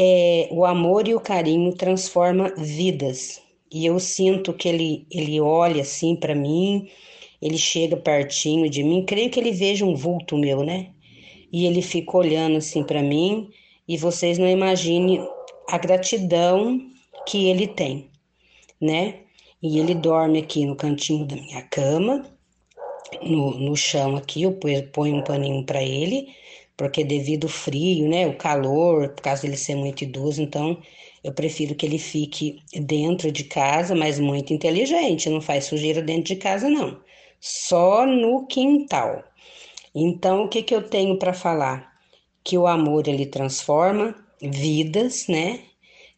é, 0.01 0.47
o 0.49 0.63
amor 0.63 1.09
e 1.09 1.13
o 1.13 1.19
carinho 1.19 1.73
transforma 1.75 2.53
vidas. 2.55 3.41
E 3.69 3.85
eu 3.85 3.99
sinto 3.99 4.53
que 4.53 4.69
ele, 4.69 5.05
ele 5.11 5.41
olha 5.41 5.81
assim 5.81 6.15
para 6.15 6.33
mim, 6.33 6.87
ele 7.41 7.57
chega 7.57 7.97
pertinho 7.97 8.69
de 8.69 8.81
mim, 8.81 9.03
creio 9.05 9.29
que 9.29 9.37
ele 9.37 9.51
veja 9.51 9.85
um 9.85 9.95
vulto 9.95 10.37
meu, 10.37 10.63
né? 10.63 10.91
E 11.51 11.65
ele 11.65 11.81
fica 11.81 12.15
olhando 12.15 12.55
assim 12.57 12.81
para 12.81 13.03
mim 13.03 13.49
e 13.85 13.97
vocês 13.97 14.37
não 14.37 14.47
imaginem 14.47 15.21
a 15.67 15.77
gratidão 15.77 16.79
que 17.27 17.49
ele 17.49 17.67
tem, 17.67 18.09
né? 18.79 19.15
E 19.61 19.79
ele 19.79 19.93
dorme 19.93 20.39
aqui 20.39 20.65
no 20.65 20.77
cantinho 20.77 21.25
da 21.25 21.35
minha 21.35 21.61
cama, 21.63 22.25
no, 23.21 23.51
no 23.59 23.75
chão 23.75 24.15
aqui, 24.15 24.43
eu 24.43 24.53
ponho 24.53 25.17
um 25.17 25.23
paninho 25.23 25.65
para 25.65 25.83
ele, 25.83 26.29
porque 26.79 27.03
devido 27.03 27.45
ao 27.45 27.51
frio, 27.51 28.09
né, 28.09 28.27
o 28.27 28.37
calor, 28.37 29.09
por 29.09 29.21
causa 29.21 29.43
dele 29.43 29.57
ser 29.57 29.75
muito 29.75 30.03
idoso, 30.03 30.41
então 30.41 30.81
eu 31.23 31.33
prefiro 31.33 31.75
que 31.75 31.85
ele 31.85 31.99
fique 31.99 32.61
dentro 32.73 33.31
de 33.31 33.43
casa, 33.45 33.95
mas 33.95 34.19
muito 34.19 34.53
inteligente, 34.53 35.29
não 35.29 35.41
faz 35.41 35.65
sujeira 35.65 36.01
dentro 36.01 36.33
de 36.33 36.37
casa 36.37 36.69
não, 36.69 36.99
só 37.39 38.05
no 38.05 38.47
quintal. 38.47 39.23
Então 39.95 40.45
o 40.45 40.49
que 40.49 40.63
que 40.63 40.75
eu 40.75 40.81
tenho 40.89 41.19
para 41.19 41.33
falar? 41.33 41.89
que 42.43 42.57
o 42.57 42.67
amor 42.67 43.07
ele 43.07 43.25
transforma 43.25 44.15
vidas, 44.41 45.27
né? 45.27 45.59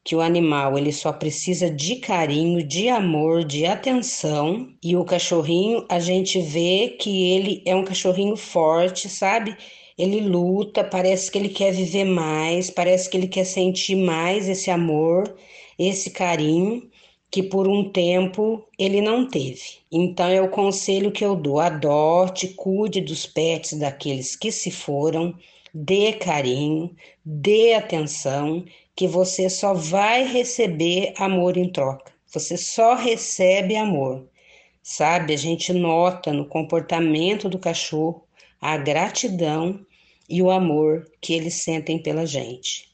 Que 0.04 0.16
o 0.16 0.22
animal 0.22 0.78
ele 0.78 0.92
só 0.94 1.12
precisa 1.14 1.70
de 1.70 1.98
carinho, 1.98 2.66
de 2.66 2.90
amor, 2.90 3.44
de 3.44 3.66
atenção. 3.66 4.74
E 4.84 4.96
o 4.96 5.06
cachorrinho, 5.06 5.86
a 5.90 6.00
gente 6.00 6.42
vê 6.42 6.96
que 7.00 7.32
ele 7.34 7.62
é 7.66 7.76
um 7.76 7.84
cachorrinho 7.84 8.36
forte, 8.36 9.10
sabe? 9.10 9.56
Ele 10.02 10.20
luta, 10.20 10.84
parece 10.84 11.30
que 11.30 11.38
ele 11.38 11.50
quer 11.50 11.72
viver 11.72 12.06
mais, 12.06 12.72
parece 12.72 13.10
que 13.10 13.18
ele 13.18 13.28
quer 13.28 13.46
sentir 13.46 13.96
mais 13.96 14.50
esse 14.50 14.72
amor, 14.72 15.36
esse 15.78 16.10
carinho 16.10 16.90
que 17.30 17.44
por 17.44 17.68
um 17.68 17.90
tempo 17.92 18.68
ele 18.80 19.00
não 19.02 19.28
teve. 19.28 19.62
Então 19.92 20.28
é 20.28 20.42
o 20.42 20.50
conselho 20.50 21.12
que 21.12 21.24
eu 21.24 21.36
dou: 21.36 21.60
adote, 21.60 22.48
cuide 22.50 23.00
dos 23.02 23.28
pets 23.28 23.78
daqueles 23.78 24.36
que 24.36 24.52
se 24.52 24.72
foram 24.72 25.36
dê 25.74 26.14
carinho, 26.14 26.96
dê 27.24 27.74
atenção, 27.74 28.66
que 28.96 29.08
você 29.08 29.50
só 29.50 29.74
vai 29.74 30.26
receber 30.26 31.14
amor 31.18 31.58
em 31.58 31.72
troca. 31.72 32.12
Você 32.28 32.58
só 32.58 32.96
recebe 32.96 33.76
amor. 33.76 34.28
Sabe? 34.84 35.34
A 35.34 35.38
gente 35.38 35.72
nota 35.74 36.34
no 36.34 36.46
comportamento 36.46 37.48
do 37.48 37.60
cachorro 37.60 38.24
a 38.60 38.78
gratidão 38.78 39.86
e 40.32 40.42
o 40.42 40.50
amor 40.50 41.06
que 41.20 41.34
eles 41.34 41.56
sentem 41.56 42.02
pela 42.02 42.26
gente. 42.26 42.90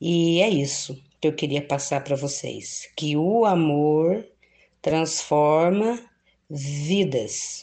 E 0.00 0.40
é 0.40 0.48
isso 0.48 0.96
que 1.20 1.26
eu 1.26 1.34
queria 1.34 1.60
passar 1.60 2.04
para 2.04 2.14
vocês, 2.14 2.88
que 2.96 3.16
o 3.16 3.44
amor 3.44 4.24
transforma 4.80 6.00
vidas. 6.48 7.60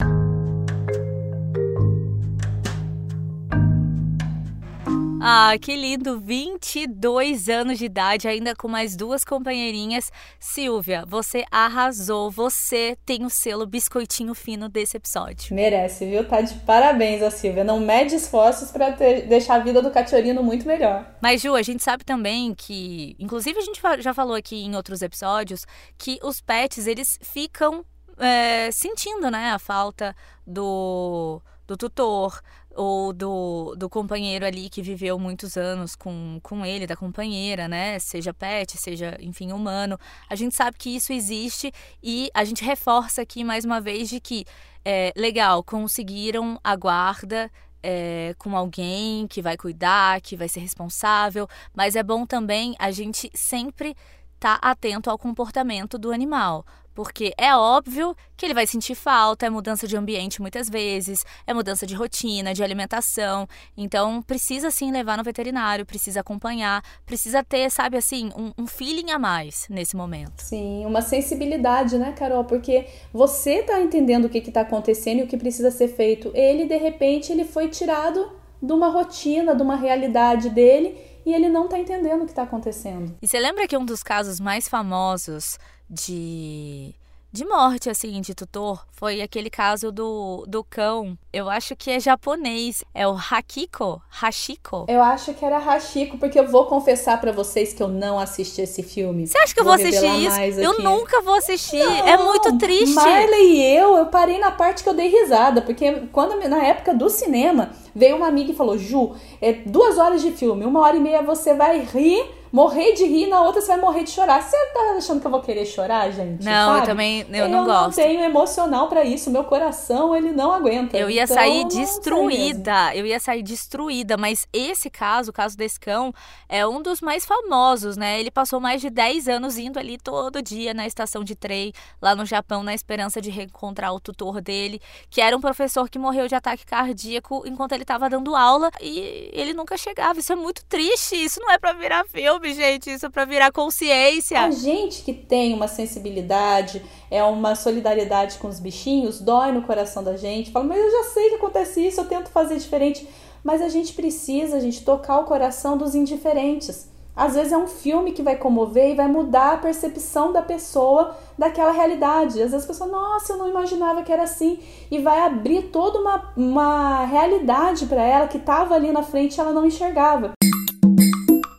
Ah, 5.27 5.57
que 5.59 5.75
lindo! 5.75 6.19
22 6.19 7.49
anos 7.49 7.79
de 7.79 7.85
idade, 7.85 8.27
ainda 8.27 8.55
com 8.55 8.67
mais 8.67 8.95
duas 8.95 9.23
companheirinhas. 9.23 10.11
Silvia, 10.39 11.03
você 11.07 11.43
arrasou. 11.49 12.29
Você 12.29 12.95
tem 13.03 13.25
o 13.25 13.29
selo 13.31 13.65
biscoitinho 13.65 14.35
fino 14.35 14.69
desse 14.69 14.97
episódio. 14.97 15.55
Merece, 15.55 16.05
viu? 16.05 16.27
Tá 16.27 16.41
de 16.41 16.53
parabéns 16.59 17.23
a 17.23 17.31
Silvia. 17.31 17.63
Não 17.63 17.79
mede 17.79 18.13
esforços 18.13 18.69
para 18.69 18.91
deixar 18.91 19.55
a 19.55 19.59
vida 19.63 19.81
do 19.81 19.89
Cachorino 19.89 20.43
muito 20.43 20.67
melhor. 20.67 21.15
Mas, 21.19 21.41
Ju, 21.41 21.55
a 21.55 21.63
gente 21.63 21.83
sabe 21.83 22.03
também 22.03 22.53
que, 22.53 23.15
inclusive 23.17 23.57
a 23.57 23.63
gente 23.63 23.81
já 24.01 24.13
falou 24.13 24.35
aqui 24.35 24.63
em 24.63 24.75
outros 24.75 25.01
episódios, 25.01 25.65
que 25.97 26.19
os 26.21 26.39
pets, 26.39 26.85
eles 26.85 27.17
ficam 27.23 27.83
é, 28.19 28.69
sentindo, 28.71 29.31
né, 29.31 29.49
a 29.49 29.57
falta 29.57 30.15
do, 30.45 31.41
do 31.65 31.75
tutor, 31.75 32.39
ou 32.75 33.13
do, 33.13 33.75
do 33.75 33.89
companheiro 33.89 34.45
ali 34.45 34.69
que 34.69 34.81
viveu 34.81 35.17
muitos 35.17 35.57
anos 35.57 35.95
com, 35.95 36.39
com 36.43 36.65
ele, 36.65 36.85
da 36.85 36.95
companheira, 36.95 37.67
né? 37.67 37.97
Seja 37.99 38.33
pet, 38.33 38.77
seja, 38.77 39.17
enfim, 39.19 39.51
humano. 39.51 39.97
A 40.29 40.35
gente 40.35 40.55
sabe 40.55 40.77
que 40.77 40.95
isso 40.95 41.13
existe 41.13 41.71
e 42.03 42.29
a 42.33 42.43
gente 42.43 42.63
reforça 42.63 43.21
aqui 43.21 43.43
mais 43.43 43.65
uma 43.65 43.79
vez 43.79 44.09
de 44.09 44.19
que, 44.19 44.45
é, 44.83 45.11
legal, 45.15 45.63
conseguiram 45.63 46.59
a 46.63 46.75
guarda 46.75 47.49
é, 47.81 48.35
com 48.37 48.57
alguém 48.57 49.27
que 49.27 49.41
vai 49.41 49.55
cuidar, 49.55 50.19
que 50.19 50.35
vai 50.35 50.49
ser 50.49 50.59
responsável, 50.59 51.47
mas 51.73 51.95
é 51.95 52.01
bom 52.01 52.25
também 52.25 52.75
a 52.79 52.89
gente 52.89 53.29
sempre 53.33 53.95
estar 54.35 54.59
tá 54.59 54.69
atento 54.71 55.09
ao 55.09 55.17
comportamento 55.17 55.97
do 55.97 56.11
animal, 56.11 56.65
porque 56.95 57.33
é 57.37 57.53
óbvio 57.53 58.15
que 58.37 58.45
ele 58.45 58.53
vai 58.53 58.65
sentir 58.65 58.95
falta, 58.95 59.45
é 59.45 59.49
mudança 59.49 59.87
de 59.87 59.95
ambiente 59.95 60.41
muitas 60.41 60.69
vezes, 60.69 61.25
é 61.45 61.53
mudança 61.53 61.85
de 61.85 61.93
rotina, 61.93 62.53
de 62.53 62.63
alimentação. 62.63 63.47
Então, 63.77 64.21
precisa 64.21 64.71
sim 64.71 64.91
levar 64.91 65.17
no 65.17 65.23
veterinário, 65.23 65.85
precisa 65.85 66.21
acompanhar, 66.21 66.81
precisa 67.05 67.43
ter, 67.43 67.69
sabe 67.69 67.97
assim, 67.97 68.31
um, 68.35 68.63
um 68.63 68.65
feeling 68.65 69.11
a 69.11 69.19
mais 69.19 69.67
nesse 69.69 69.95
momento. 69.95 70.39
Sim, 70.41 70.85
uma 70.85 71.01
sensibilidade, 71.01 71.97
né, 71.97 72.13
Carol? 72.13 72.45
Porque 72.45 72.87
você 73.13 73.61
tá 73.61 73.79
entendendo 73.81 74.25
o 74.25 74.29
que 74.29 74.37
está 74.37 74.61
acontecendo 74.61 75.19
e 75.19 75.23
o 75.23 75.27
que 75.27 75.37
precisa 75.37 75.69
ser 75.69 75.89
feito. 75.89 76.31
Ele, 76.33 76.65
de 76.65 76.77
repente, 76.77 77.31
ele 77.31 77.43
foi 77.43 77.67
tirado 77.67 78.31
de 78.61 78.71
uma 78.71 78.87
rotina, 78.89 79.53
de 79.53 79.61
uma 79.61 79.75
realidade 79.75 80.49
dele 80.49 80.97
e 81.25 81.33
ele 81.33 81.49
não 81.49 81.65
está 81.65 81.79
entendendo 81.79 82.21
o 82.21 82.25
que 82.25 82.31
está 82.31 82.43
acontecendo. 82.43 83.17
E 83.21 83.27
você 83.27 83.39
lembra 83.39 83.67
que 83.67 83.75
um 83.75 83.83
dos 83.83 84.03
casos 84.03 84.39
mais 84.39 84.69
famosos 84.69 85.57
de 85.89 86.95
de 87.35 87.43
morte, 87.43 87.89
assim, 87.89 88.21
de 88.21 88.33
tutor, 88.33 88.85
foi 88.93 89.21
aquele 89.21 89.49
caso 89.49 89.91
do, 89.91 90.45
do 90.47 90.63
cão. 90.63 91.17
Eu 91.33 91.49
acho 91.49 91.75
que 91.75 91.91
é 91.91 91.99
japonês. 91.99 92.81
É 92.93 93.05
o 93.05 93.11
Hakiko? 93.13 94.01
Hashiko? 94.09 94.85
Eu 94.87 95.03
acho 95.03 95.33
que 95.33 95.43
era 95.43 95.57
Hashiko, 95.57 96.17
porque 96.17 96.39
eu 96.39 96.47
vou 96.47 96.65
confessar 96.65 97.19
para 97.19 97.33
vocês 97.33 97.73
que 97.73 97.83
eu 97.83 97.89
não 97.89 98.17
assisti 98.17 98.61
esse 98.61 98.81
filme. 98.81 99.27
Você 99.27 99.37
acha 99.37 99.53
que 99.53 99.59
eu 99.59 99.65
vou 99.65 99.73
assistir 99.73 100.07
isso? 100.25 100.61
Eu 100.61 100.79
nunca 100.79 101.21
vou 101.21 101.33
assistir. 101.33 101.83
Não, 101.83 102.07
é 102.07 102.15
muito 102.15 102.57
triste. 102.57 102.95
Marley 102.95 103.57
e 103.57 103.75
eu, 103.75 103.97
eu 103.97 104.05
parei 104.05 104.39
na 104.39 104.51
parte 104.51 104.81
que 104.81 104.87
eu 104.87 104.93
dei 104.93 105.09
risada, 105.09 105.61
porque 105.61 106.07
quando 106.13 106.39
na 106.47 106.63
época 106.63 106.93
do 106.93 107.09
cinema, 107.09 107.71
veio 107.93 108.15
uma 108.15 108.27
amiga 108.27 108.53
e 108.53 108.55
falou: 108.55 108.77
Ju, 108.77 109.13
é 109.41 109.51
duas 109.51 109.97
horas 109.97 110.21
de 110.21 110.31
filme, 110.31 110.63
uma 110.63 110.79
hora 110.79 110.95
e 110.95 111.01
meia 111.01 111.21
você 111.21 111.53
vai 111.53 111.81
rir 111.81 112.25
morrer 112.51 112.93
de 112.93 113.05
rir, 113.05 113.27
na 113.27 113.41
outra 113.41 113.61
você 113.61 113.67
vai 113.67 113.81
morrer 113.81 114.03
de 114.03 114.11
chorar. 114.11 114.41
Você 114.41 114.57
tá 114.73 114.95
achando 114.97 115.19
que 115.19 115.27
eu 115.27 115.31
vou 115.31 115.41
querer 115.41 115.65
chorar, 115.65 116.09
gente? 116.11 116.43
Não, 116.43 116.69
sabe? 116.69 116.79
eu 116.79 116.85
também 116.85 117.25
eu, 117.29 117.35
eu 117.35 117.49
não 117.49 117.65
gosto. 117.65 117.99
Eu 117.99 118.05
não 118.05 118.13
tenho 118.13 118.23
emocional 118.23 118.87
para 118.87 119.03
isso. 119.03 119.29
Meu 119.29 119.43
coração, 119.43 120.15
ele 120.15 120.31
não 120.31 120.51
aguenta. 120.51 120.97
Eu 120.97 121.09
ia 121.09 121.23
então, 121.23 121.35
sair 121.35 121.65
destruída. 121.65 122.95
Eu 122.95 123.05
ia 123.05 123.19
sair 123.19 123.43
destruída. 123.43 124.17
Mas 124.17 124.47
esse 124.53 124.89
caso, 124.89 125.31
o 125.31 125.33
caso 125.33 125.57
desse 125.57 125.79
cão, 125.79 126.13
é 126.47 126.65
um 126.65 126.81
dos 126.81 127.01
mais 127.01 127.25
famosos, 127.25 127.97
né? 127.97 128.19
Ele 128.19 128.31
passou 128.31 128.59
mais 128.59 128.81
de 128.81 128.89
10 128.89 129.27
anos 129.27 129.57
indo 129.57 129.77
ali 129.77 129.97
todo 129.97 130.41
dia 130.41 130.73
na 130.73 130.87
estação 130.87 131.23
de 131.23 131.35
trem, 131.35 131.73
lá 132.01 132.15
no 132.15 132.25
Japão, 132.25 132.63
na 132.63 132.73
esperança 132.73 133.21
de 133.21 133.29
reencontrar 133.29 133.93
o 133.93 133.99
tutor 133.99 134.41
dele, 134.41 134.81
que 135.09 135.21
era 135.21 135.35
um 135.35 135.41
professor 135.41 135.89
que 135.89 135.99
morreu 135.99 136.27
de 136.27 136.35
ataque 136.35 136.65
cardíaco 136.65 137.43
enquanto 137.45 137.71
ele 137.73 137.83
estava 137.83 138.09
dando 138.09 138.35
aula 138.35 138.69
e 138.81 139.29
ele 139.33 139.53
nunca 139.53 139.77
chegava. 139.77 140.19
Isso 140.19 140.31
é 140.31 140.35
muito 140.35 140.63
triste. 140.65 141.15
Isso 141.15 141.39
não 141.39 141.51
é 141.51 141.57
para 141.57 141.73
virar 141.73 142.05
filme 142.05 142.44
gente? 142.53 142.91
Isso 142.91 143.09
para 143.09 143.25
virar 143.25 143.51
consciência. 143.51 144.39
A 144.39 144.51
gente 144.51 145.03
que 145.03 145.13
tem 145.13 145.53
uma 145.53 145.67
sensibilidade, 145.67 146.81
é 147.09 147.23
uma 147.23 147.55
solidariedade 147.55 148.37
com 148.37 148.47
os 148.47 148.59
bichinhos, 148.59 149.19
dói 149.19 149.51
no 149.51 149.63
coração 149.63 150.03
da 150.03 150.15
gente. 150.17 150.51
Fala, 150.51 150.65
mas 150.65 150.77
eu 150.77 150.91
já 150.91 151.03
sei 151.11 151.29
que 151.29 151.35
acontece 151.35 151.85
isso, 151.85 152.01
eu 152.01 152.05
tento 152.05 152.29
fazer 152.29 152.57
diferente. 152.57 153.07
Mas 153.43 153.61
a 153.61 153.69
gente 153.69 153.93
precisa, 153.93 154.57
a 154.57 154.59
gente, 154.59 154.83
tocar 154.83 155.19
o 155.19 155.25
coração 155.25 155.77
dos 155.77 155.93
indiferentes. 155.93 156.89
Às 157.15 157.35
vezes 157.35 157.53
é 157.53 157.57
um 157.57 157.67
filme 157.67 158.11
que 158.11 158.21
vai 158.21 158.35
comover 158.35 158.91
e 158.91 158.95
vai 158.95 159.07
mudar 159.07 159.53
a 159.53 159.57
percepção 159.57 160.33
da 160.33 160.41
pessoa 160.41 161.15
daquela 161.37 161.71
realidade. 161.71 162.41
Às 162.41 162.51
vezes 162.51 162.65
a 162.65 162.67
pessoa, 162.67 162.89
nossa, 162.89 163.33
eu 163.33 163.37
não 163.37 163.47
imaginava 163.47 164.03
que 164.03 164.11
era 164.11 164.23
assim. 164.23 164.59
E 164.91 164.99
vai 164.99 165.21
abrir 165.21 165.69
toda 165.69 165.99
uma, 165.99 166.33
uma 166.35 167.05
realidade 167.05 167.85
para 167.85 168.03
ela 168.03 168.27
que 168.27 168.37
estava 168.37 168.75
ali 168.75 168.91
na 168.91 169.01
frente 169.01 169.37
e 169.37 169.39
ela 169.39 169.53
não 169.53 169.65
enxergava. 169.65 170.34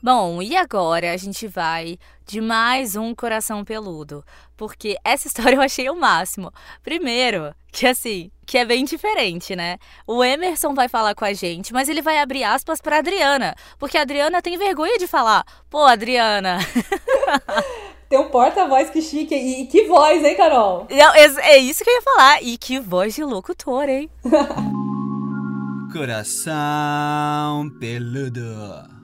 Bom, 0.06 0.40
e 0.40 0.56
agora 0.56 1.12
a 1.12 1.16
gente 1.16 1.48
vai 1.48 1.98
de 2.24 2.40
mais 2.40 2.94
um 2.94 3.12
coração 3.12 3.64
peludo, 3.64 4.24
porque 4.56 4.96
essa 5.02 5.26
história 5.26 5.56
eu 5.56 5.60
achei 5.60 5.90
o 5.90 5.96
máximo. 5.96 6.52
Primeiro, 6.80 7.52
que 7.72 7.88
assim, 7.88 8.30
que 8.46 8.56
é 8.56 8.64
bem 8.64 8.84
diferente, 8.84 9.56
né? 9.56 9.78
O 10.06 10.22
Emerson 10.22 10.74
vai 10.74 10.88
falar 10.88 11.16
com 11.16 11.24
a 11.24 11.32
gente, 11.32 11.72
mas 11.72 11.88
ele 11.88 12.02
vai 12.02 12.20
abrir 12.20 12.44
aspas 12.44 12.80
para 12.80 12.98
Adriana, 12.98 13.56
porque 13.80 13.98
a 13.98 14.02
Adriana 14.02 14.40
tem 14.40 14.56
vergonha 14.56 14.96
de 14.96 15.08
falar. 15.08 15.44
Pô, 15.68 15.82
Adriana. 15.82 16.58
Tem 18.08 18.20
um 18.20 18.28
porta-voz 18.28 18.88
que 18.88 19.02
chique. 19.02 19.34
E 19.34 19.66
que 19.66 19.88
voz, 19.88 20.24
hein, 20.24 20.36
Carol? 20.36 20.86
Não, 20.88 21.12
é 21.12 21.58
isso 21.58 21.82
que 21.82 21.90
eu 21.90 21.94
ia 21.94 22.02
falar. 22.02 22.40
E 22.40 22.56
que 22.56 22.78
voz 22.78 23.16
de 23.16 23.24
locutor, 23.24 23.88
hein? 23.88 24.08
Coração 25.92 27.68
peludo. 27.80 28.94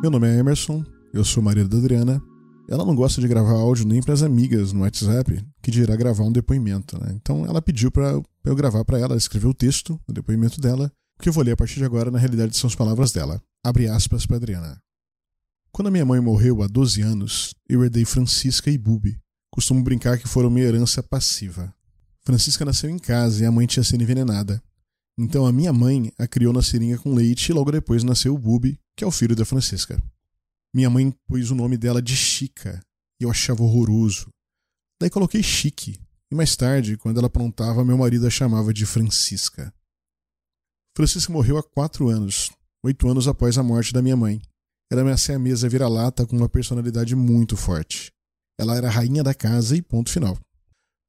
Meu 0.00 0.10
nome 0.10 0.26
é 0.26 0.38
Emerson, 0.38 0.82
eu 1.12 1.22
sou 1.22 1.42
marido 1.42 1.68
da 1.68 1.76
Adriana. 1.76 2.22
Ela 2.70 2.86
não 2.86 2.94
gosta 2.94 3.20
de 3.20 3.28
gravar 3.28 3.52
áudio 3.52 3.86
nem 3.86 4.00
para 4.00 4.14
as 4.14 4.22
amigas 4.22 4.72
no 4.72 4.80
WhatsApp, 4.80 5.46
que 5.62 5.70
dirá 5.70 5.94
gravar 5.94 6.24
um 6.24 6.32
depoimento. 6.32 6.98
Né? 6.98 7.12
Então 7.16 7.44
ela 7.44 7.60
pediu 7.60 7.90
para 7.90 8.18
eu 8.42 8.56
gravar 8.56 8.82
para 8.82 8.98
ela, 8.98 9.14
escrever 9.14 9.48
o 9.48 9.52
texto 9.52 10.00
do 10.08 10.14
depoimento 10.14 10.58
dela, 10.58 10.90
que 11.20 11.28
eu 11.28 11.32
vou 11.34 11.44
ler 11.44 11.52
a 11.52 11.56
partir 11.56 11.76
de 11.76 11.84
agora, 11.84 12.10
na 12.10 12.18
realidade 12.18 12.56
são 12.56 12.66
as 12.66 12.74
palavras 12.74 13.12
dela. 13.12 13.42
Abre 13.62 13.88
aspas 13.88 14.24
para 14.24 14.36
Adriana. 14.36 14.80
Quando 15.70 15.88
a 15.88 15.90
minha 15.90 16.06
mãe 16.06 16.18
morreu 16.18 16.62
há 16.62 16.66
12 16.66 17.02
anos, 17.02 17.54
eu 17.68 17.84
herdei 17.84 18.06
Francisca 18.06 18.70
e 18.70 18.78
Bubi. 18.78 19.20
Costumo 19.50 19.84
brincar 19.84 20.18
que 20.18 20.26
foram 20.26 20.48
minha 20.48 20.64
herança 20.64 21.02
passiva. 21.02 21.74
Francisca 22.24 22.64
nasceu 22.64 22.88
em 22.88 22.98
casa 22.98 23.42
e 23.42 23.46
a 23.46 23.52
mãe 23.52 23.66
tinha 23.66 23.84
sido 23.84 24.02
envenenada. 24.02 24.62
Então 25.18 25.44
a 25.44 25.52
minha 25.52 25.74
mãe 25.74 26.10
a 26.18 26.26
criou 26.26 26.54
na 26.54 26.62
seringa 26.62 26.96
com 26.96 27.12
leite 27.12 27.50
e 27.50 27.52
logo 27.52 27.70
depois 27.70 28.02
nasceu 28.02 28.34
o 28.34 28.38
Bubi, 28.38 28.80
que 29.00 29.04
é 29.04 29.06
o 29.06 29.10
filho 29.10 29.34
da 29.34 29.46
Francisca. 29.46 29.98
Minha 30.74 30.90
mãe 30.90 31.10
pôs 31.26 31.50
o 31.50 31.54
nome 31.54 31.78
dela 31.78 32.02
de 32.02 32.14
Chica 32.14 32.78
e 33.18 33.24
eu 33.24 33.30
achava 33.30 33.62
horroroso. 33.62 34.28
Daí 35.00 35.08
coloquei 35.08 35.42
Chique 35.42 35.98
e 36.30 36.34
mais 36.34 36.54
tarde, 36.54 36.98
quando 36.98 37.16
ela 37.16 37.28
aprontava, 37.28 37.82
meu 37.82 37.96
marido 37.96 38.26
a 38.26 38.30
chamava 38.30 38.74
de 38.74 38.84
Francisca. 38.84 39.72
Francisca 40.94 41.32
morreu 41.32 41.56
há 41.56 41.62
quatro 41.62 42.10
anos, 42.10 42.50
oito 42.84 43.08
anos 43.08 43.26
após 43.26 43.56
a 43.56 43.62
morte 43.62 43.90
da 43.90 44.02
minha 44.02 44.18
mãe. 44.18 44.38
Era 44.92 45.02
minha 45.02 45.38
mesa 45.38 45.66
vira-lata 45.66 46.26
com 46.26 46.36
uma 46.36 46.48
personalidade 46.50 47.16
muito 47.16 47.56
forte. 47.56 48.12
Ela 48.60 48.76
era 48.76 48.88
a 48.88 48.90
rainha 48.90 49.24
da 49.24 49.32
casa 49.32 49.74
e 49.74 49.80
ponto 49.80 50.10
final. 50.10 50.38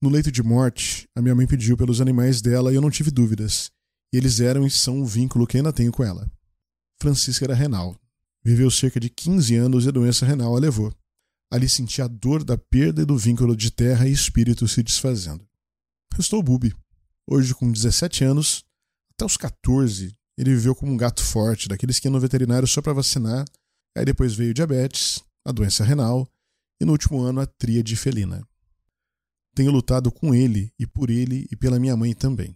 No 0.02 0.08
leito 0.08 0.32
de 0.32 0.42
morte, 0.42 1.10
a 1.14 1.22
minha 1.22 1.36
mãe 1.36 1.46
pediu 1.46 1.76
pelos 1.76 2.00
animais 2.00 2.42
dela 2.42 2.72
e 2.72 2.76
eu 2.76 2.82
não 2.82 2.90
tive 2.90 3.12
dúvidas. 3.12 3.70
E 4.14 4.18
eles 4.18 4.40
eram 4.40 4.66
e 4.66 4.72
são 4.72 5.02
o 5.02 5.06
vínculo 5.06 5.46
que 5.46 5.58
ainda 5.58 5.74
tenho 5.74 5.92
com 5.92 6.06
ela. 6.06 6.32
Francisca 7.02 7.46
era 7.46 7.56
renal. 7.56 8.00
Viveu 8.44 8.70
cerca 8.70 9.00
de 9.00 9.10
15 9.10 9.56
anos 9.56 9.86
e 9.86 9.90
a 9.90 9.92
doença 9.92 10.24
renal 10.24 10.56
a 10.56 10.60
levou. 10.60 10.94
Ali 11.52 11.68
senti 11.68 12.00
a 12.02 12.08
dor 12.08 12.44
da 12.44 12.58
perda 12.58 13.02
e 13.02 13.06
do 13.06 13.18
vínculo 13.18 13.56
de 13.56 13.72
terra 13.72 14.08
e 14.08 14.12
espírito 14.12 14.68
se 14.68 14.84
desfazendo. 14.84 15.44
Restou 16.14 16.44
Bubi. 16.44 16.74
Hoje, 17.28 17.56
com 17.56 17.72
17 17.72 18.24
anos, 18.24 18.64
até 19.14 19.26
os 19.26 19.36
14, 19.36 20.16
ele 20.38 20.52
viveu 20.52 20.76
como 20.76 20.92
um 20.92 20.98
gato 20.98 21.24
forte, 21.24 21.68
daqueles 21.68 22.00
que 22.00 22.08
iam 22.08 22.14
no 22.14 22.20
veterinário 22.20 22.68
só 22.68 22.82
para 22.82 22.94
vacinar. 22.94 23.46
Aí 23.98 24.06
depois 24.06 24.34
veio 24.34 24.54
diabetes, 24.54 25.24
a 25.44 25.52
doença 25.52 25.84
renal 25.84 26.28
e 26.80 26.86
no 26.86 26.92
último 26.92 27.20
ano 27.22 27.42
a 27.42 27.48
tríade 27.48 27.96
felina. 27.96 28.48
Tenho 29.56 29.72
lutado 29.72 30.12
com 30.12 30.34
ele 30.34 30.72
e 30.80 30.86
por 30.86 31.10
ele 31.10 31.48
e 31.52 31.56
pela 31.56 31.80
minha 31.80 31.98
mãe 31.98 32.14
também. 32.14 32.56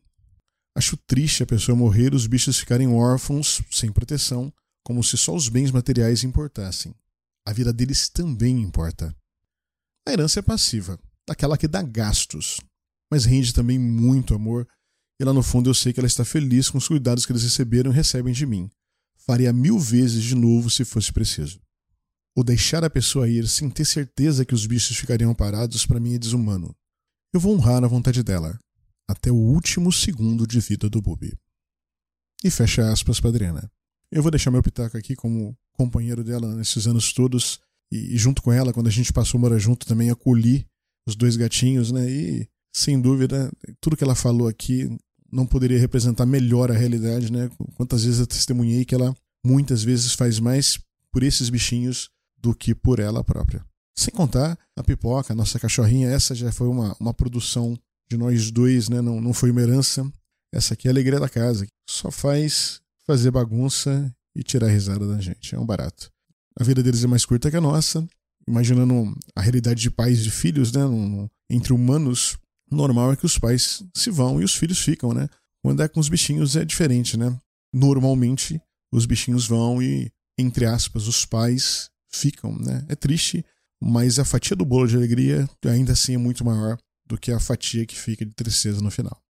Acho 0.77 0.97
triste 0.97 1.41
a 1.41 1.45
pessoa 1.45 1.75
morrer 1.75 2.11
e 2.11 2.15
os 2.15 2.27
bichos 2.27 2.59
ficarem 2.59 2.87
órfãos, 2.87 3.61
sem 3.71 3.91
proteção, 3.91 4.53
como 4.83 5.03
se 5.03 5.17
só 5.17 5.33
os 5.33 5.47
bens 5.47 5.71
materiais 5.71 6.23
importassem. 6.23 6.93
A 7.47 7.53
vida 7.53 7.71
deles 7.71 8.09
também 8.09 8.59
importa. 8.59 9.15
A 10.07 10.11
herança 10.11 10.39
é 10.39 10.43
passiva, 10.43 10.99
daquela 11.27 11.57
que 11.57 11.67
dá 11.67 11.81
gastos, 11.81 12.59
mas 13.09 13.23
rende 13.23 13.53
também 13.53 13.79
muito 13.79 14.35
amor, 14.35 14.67
e 15.19 15.23
lá 15.23 15.31
no 15.31 15.41
fundo 15.41 15.69
eu 15.69 15.73
sei 15.73 15.93
que 15.93 15.99
ela 15.99 16.07
está 16.07 16.25
feliz 16.25 16.69
com 16.69 16.77
os 16.77 16.87
cuidados 16.87 17.25
que 17.25 17.31
eles 17.31 17.43
receberam 17.43 17.91
e 17.91 17.95
recebem 17.95 18.33
de 18.33 18.45
mim. 18.45 18.69
Faria 19.17 19.53
mil 19.53 19.79
vezes 19.79 20.23
de 20.23 20.35
novo 20.35 20.69
se 20.69 20.83
fosse 20.83 21.11
preciso. 21.11 21.59
O 22.35 22.43
deixar 22.43 22.83
a 22.83 22.89
pessoa 22.89 23.29
ir 23.29 23.47
sem 23.47 23.69
ter 23.69 23.85
certeza 23.85 24.43
que 24.43 24.53
os 24.53 24.67
bichos 24.67 24.97
ficariam 24.97 25.33
parados 25.33 25.85
para 25.85 26.01
mim 26.01 26.15
é 26.15 26.19
desumano. 26.19 26.75
Eu 27.33 27.39
vou 27.39 27.55
honrar 27.55 27.83
a 27.83 27.87
vontade 27.87 28.21
dela, 28.21 28.59
até 29.07 29.31
o 29.31 29.35
último 29.35 29.91
segundo 29.91 30.47
de 30.47 30.59
vida 30.59 30.89
do 30.89 31.01
Bubi. 31.01 31.33
E 32.43 32.49
fecha 32.49 32.91
aspas 32.91 33.19
para 33.19 33.29
Adriana. 33.29 33.71
Eu 34.11 34.21
vou 34.21 34.31
deixar 34.31 34.51
meu 34.51 34.63
pitaco 34.63 34.97
aqui 34.97 35.15
como 35.15 35.57
companheiro 35.73 36.23
dela 36.23 36.53
nesses 36.55 36.87
anos 36.87 37.11
todos 37.11 37.59
e, 37.91 38.17
junto 38.17 38.41
com 38.41 38.51
ela, 38.51 38.73
quando 38.73 38.87
a 38.87 38.91
gente 38.91 39.13
passou 39.13 39.37
a 39.37 39.41
morar 39.41 39.57
junto, 39.57 39.85
também 39.85 40.09
acolhi 40.09 40.65
os 41.07 41.15
dois 41.15 41.35
gatinhos, 41.35 41.91
né? 41.91 42.09
E 42.09 42.49
sem 42.73 42.99
dúvida, 42.99 43.51
tudo 43.79 43.95
que 43.95 44.03
ela 44.03 44.15
falou 44.15 44.47
aqui 44.47 44.89
não 45.31 45.45
poderia 45.45 45.79
representar 45.79 46.25
melhor 46.25 46.71
a 46.71 46.77
realidade, 46.77 47.31
né? 47.31 47.49
Quantas 47.75 48.03
vezes 48.03 48.19
eu 48.19 48.27
testemunhei 48.27 48.85
que 48.85 48.95
ela 48.95 49.13
muitas 49.43 49.83
vezes 49.83 50.13
faz 50.13 50.39
mais 50.39 50.79
por 51.11 51.23
esses 51.23 51.49
bichinhos 51.49 52.09
do 52.37 52.53
que 52.53 52.73
por 52.73 52.99
ela 52.99 53.23
própria. 53.23 53.65
Sem 53.97 54.13
contar 54.13 54.57
a 54.75 54.83
pipoca, 54.83 55.33
a 55.33 55.35
nossa 55.35 55.59
cachorrinha, 55.59 56.09
essa 56.09 56.35
já 56.35 56.51
foi 56.51 56.67
uma, 56.67 56.95
uma 56.99 57.13
produção 57.13 57.77
de 58.09 58.17
nós 58.17 58.51
dois, 58.51 58.89
né? 58.89 59.01
Não, 59.01 59.19
não 59.19 59.33
foi 59.33 59.51
uma 59.51 59.61
herança. 59.61 60.09
Essa 60.53 60.73
aqui 60.73 60.87
é 60.87 60.91
a 60.91 60.93
alegria 60.93 61.19
da 61.19 61.29
casa. 61.29 61.65
Só 61.89 62.11
faz 62.11 62.81
fazer 63.05 63.31
bagunça 63.31 64.13
e 64.35 64.43
tirar 64.43 64.67
risada 64.67 65.07
da 65.07 65.19
gente. 65.19 65.55
É 65.55 65.59
um 65.59 65.65
barato. 65.65 66.11
A 66.59 66.63
vida 66.63 66.81
deles 66.81 67.03
é 67.03 67.07
mais 67.07 67.25
curta 67.25 67.49
que 67.49 67.57
a 67.57 67.61
nossa. 67.61 68.07
Imaginando 68.47 69.15
a 69.35 69.41
realidade 69.41 69.81
de 69.81 69.89
pais 69.89 70.25
e 70.25 70.29
filhos, 70.29 70.71
né? 70.71 70.81
Entre 71.49 71.73
humanos, 71.73 72.37
normal 72.71 73.13
é 73.13 73.15
que 73.15 73.25
os 73.25 73.37
pais 73.37 73.83
se 73.95 74.09
vão 74.09 74.41
e 74.41 74.43
os 74.43 74.55
filhos 74.55 74.79
ficam, 74.79 75.13
né? 75.13 75.27
Quando 75.63 75.81
é 75.81 75.87
com 75.87 75.99
os 75.99 76.09
bichinhos 76.09 76.55
é 76.55 76.63
diferente, 76.63 77.17
né? 77.17 77.35
Normalmente 77.73 78.61
os 78.91 79.05
bichinhos 79.05 79.47
vão 79.47 79.81
e, 79.81 80.11
entre 80.37 80.65
aspas, 80.65 81.07
os 81.07 81.25
pais 81.25 81.89
ficam, 82.11 82.55
né? 82.57 82.85
É 82.87 82.95
triste, 82.95 83.43
mas 83.81 84.19
a 84.19 84.25
fatia 84.25 84.55
do 84.55 84.63
bolo 84.63 84.87
de 84.87 84.95
alegria 84.95 85.49
ainda 85.65 85.93
assim 85.93 86.13
é 86.13 86.17
muito 86.17 86.45
maior 86.45 86.77
do 87.05 87.17
que 87.17 87.31
a 87.31 87.39
fatia 87.39 87.85
que 87.85 87.97
fica 87.97 88.25
de 88.25 88.33
tristeza 88.33 88.81
no 88.81 88.91
final. 88.91 89.21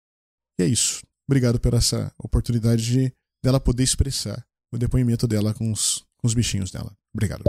E 0.60 0.64
é 0.64 0.68
isso. 0.68 1.02
Obrigado 1.28 1.60
por 1.60 1.74
essa 1.74 2.14
oportunidade 2.18 2.84
de 2.84 3.12
dela 3.44 3.60
poder 3.60 3.84
expressar 3.84 4.46
o 4.74 4.78
depoimento 4.78 5.28
dela 5.28 5.54
com 5.54 5.72
os, 5.72 6.06
com 6.18 6.28
os 6.28 6.34
bichinhos 6.34 6.72
dela. 6.72 6.92
Obrigado. 7.14 7.44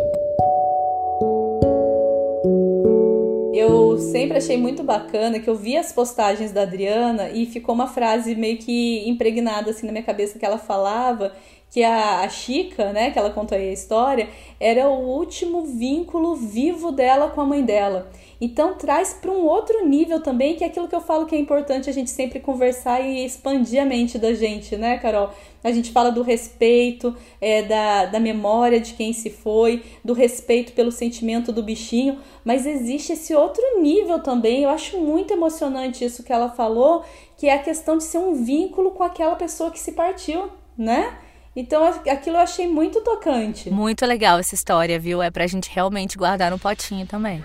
Eu 3.54 3.98
sempre 3.98 4.36
achei 4.36 4.56
muito 4.58 4.82
bacana 4.82 5.40
que 5.40 5.48
eu 5.48 5.56
vi 5.56 5.76
as 5.76 5.90
postagens 5.90 6.52
da 6.52 6.62
Adriana 6.62 7.30
e 7.30 7.46
ficou 7.46 7.74
uma 7.74 7.86
frase 7.86 8.34
meio 8.34 8.58
que 8.58 9.08
impregnada 9.08 9.70
assim 9.70 9.86
na 9.86 9.92
minha 9.92 10.04
cabeça 10.04 10.38
que 10.38 10.44
ela 10.44 10.58
falava 10.58 11.34
que 11.70 11.82
a, 11.82 12.20
a 12.20 12.28
Chica, 12.28 12.92
né, 12.92 13.10
que 13.10 13.18
ela 13.18 13.30
contou 13.30 13.56
aí 13.56 13.68
a 13.68 13.72
história, 13.72 14.28
era 14.58 14.88
o 14.88 14.98
último 14.98 15.66
vínculo 15.66 16.34
vivo 16.34 16.90
dela 16.90 17.28
com 17.28 17.40
a 17.40 17.44
mãe 17.44 17.62
dela. 17.62 18.10
Então 18.40 18.74
traz 18.74 19.14
para 19.14 19.30
um 19.30 19.44
outro 19.44 19.86
nível 19.86 20.20
também, 20.20 20.54
que 20.54 20.64
é 20.64 20.66
aquilo 20.66 20.88
que 20.88 20.94
eu 20.94 21.00
falo 21.00 21.26
que 21.26 21.34
é 21.34 21.38
importante 21.38 21.88
a 21.88 21.92
gente 21.92 22.10
sempre 22.10 22.38
conversar 22.38 23.00
e 23.00 23.24
expandir 23.24 23.80
a 23.80 23.86
mente 23.86 24.18
da 24.18 24.34
gente, 24.34 24.76
né, 24.76 24.98
Carol? 24.98 25.30
A 25.64 25.72
gente 25.72 25.90
fala 25.90 26.10
do 26.12 26.22
respeito, 26.22 27.16
é, 27.40 27.62
da, 27.62 28.06
da 28.06 28.20
memória 28.20 28.78
de 28.78 28.94
quem 28.94 29.12
se 29.12 29.30
foi, 29.30 29.82
do 30.04 30.12
respeito 30.12 30.72
pelo 30.72 30.92
sentimento 30.92 31.50
do 31.50 31.62
bichinho, 31.62 32.18
mas 32.44 32.66
existe 32.66 33.14
esse 33.14 33.34
outro 33.34 33.62
nível 33.80 34.20
também. 34.20 34.62
Eu 34.62 34.70
acho 34.70 34.98
muito 34.98 35.32
emocionante 35.32 36.04
isso 36.04 36.22
que 36.22 36.32
ela 36.32 36.50
falou, 36.50 37.04
que 37.36 37.48
é 37.48 37.54
a 37.54 37.62
questão 37.62 37.96
de 37.96 38.04
ser 38.04 38.18
um 38.18 38.34
vínculo 38.34 38.92
com 38.92 39.02
aquela 39.02 39.34
pessoa 39.34 39.70
que 39.70 39.80
se 39.80 39.92
partiu, 39.92 40.50
né? 40.76 41.18
Então 41.56 41.82
aquilo 41.84 42.36
eu 42.36 42.40
achei 42.40 42.68
muito 42.68 43.00
tocante. 43.00 43.70
Muito 43.70 44.04
legal 44.04 44.38
essa 44.38 44.54
história, 44.54 45.00
viu? 45.00 45.22
É 45.22 45.30
pra 45.30 45.46
gente 45.46 45.70
realmente 45.72 46.18
guardar 46.18 46.50
no 46.50 46.58
potinho 46.58 47.06
também. 47.06 47.42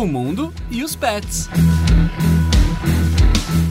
O 0.00 0.06
mundo 0.06 0.54
e 0.70 0.84
os 0.84 0.94
pets. 0.94 1.48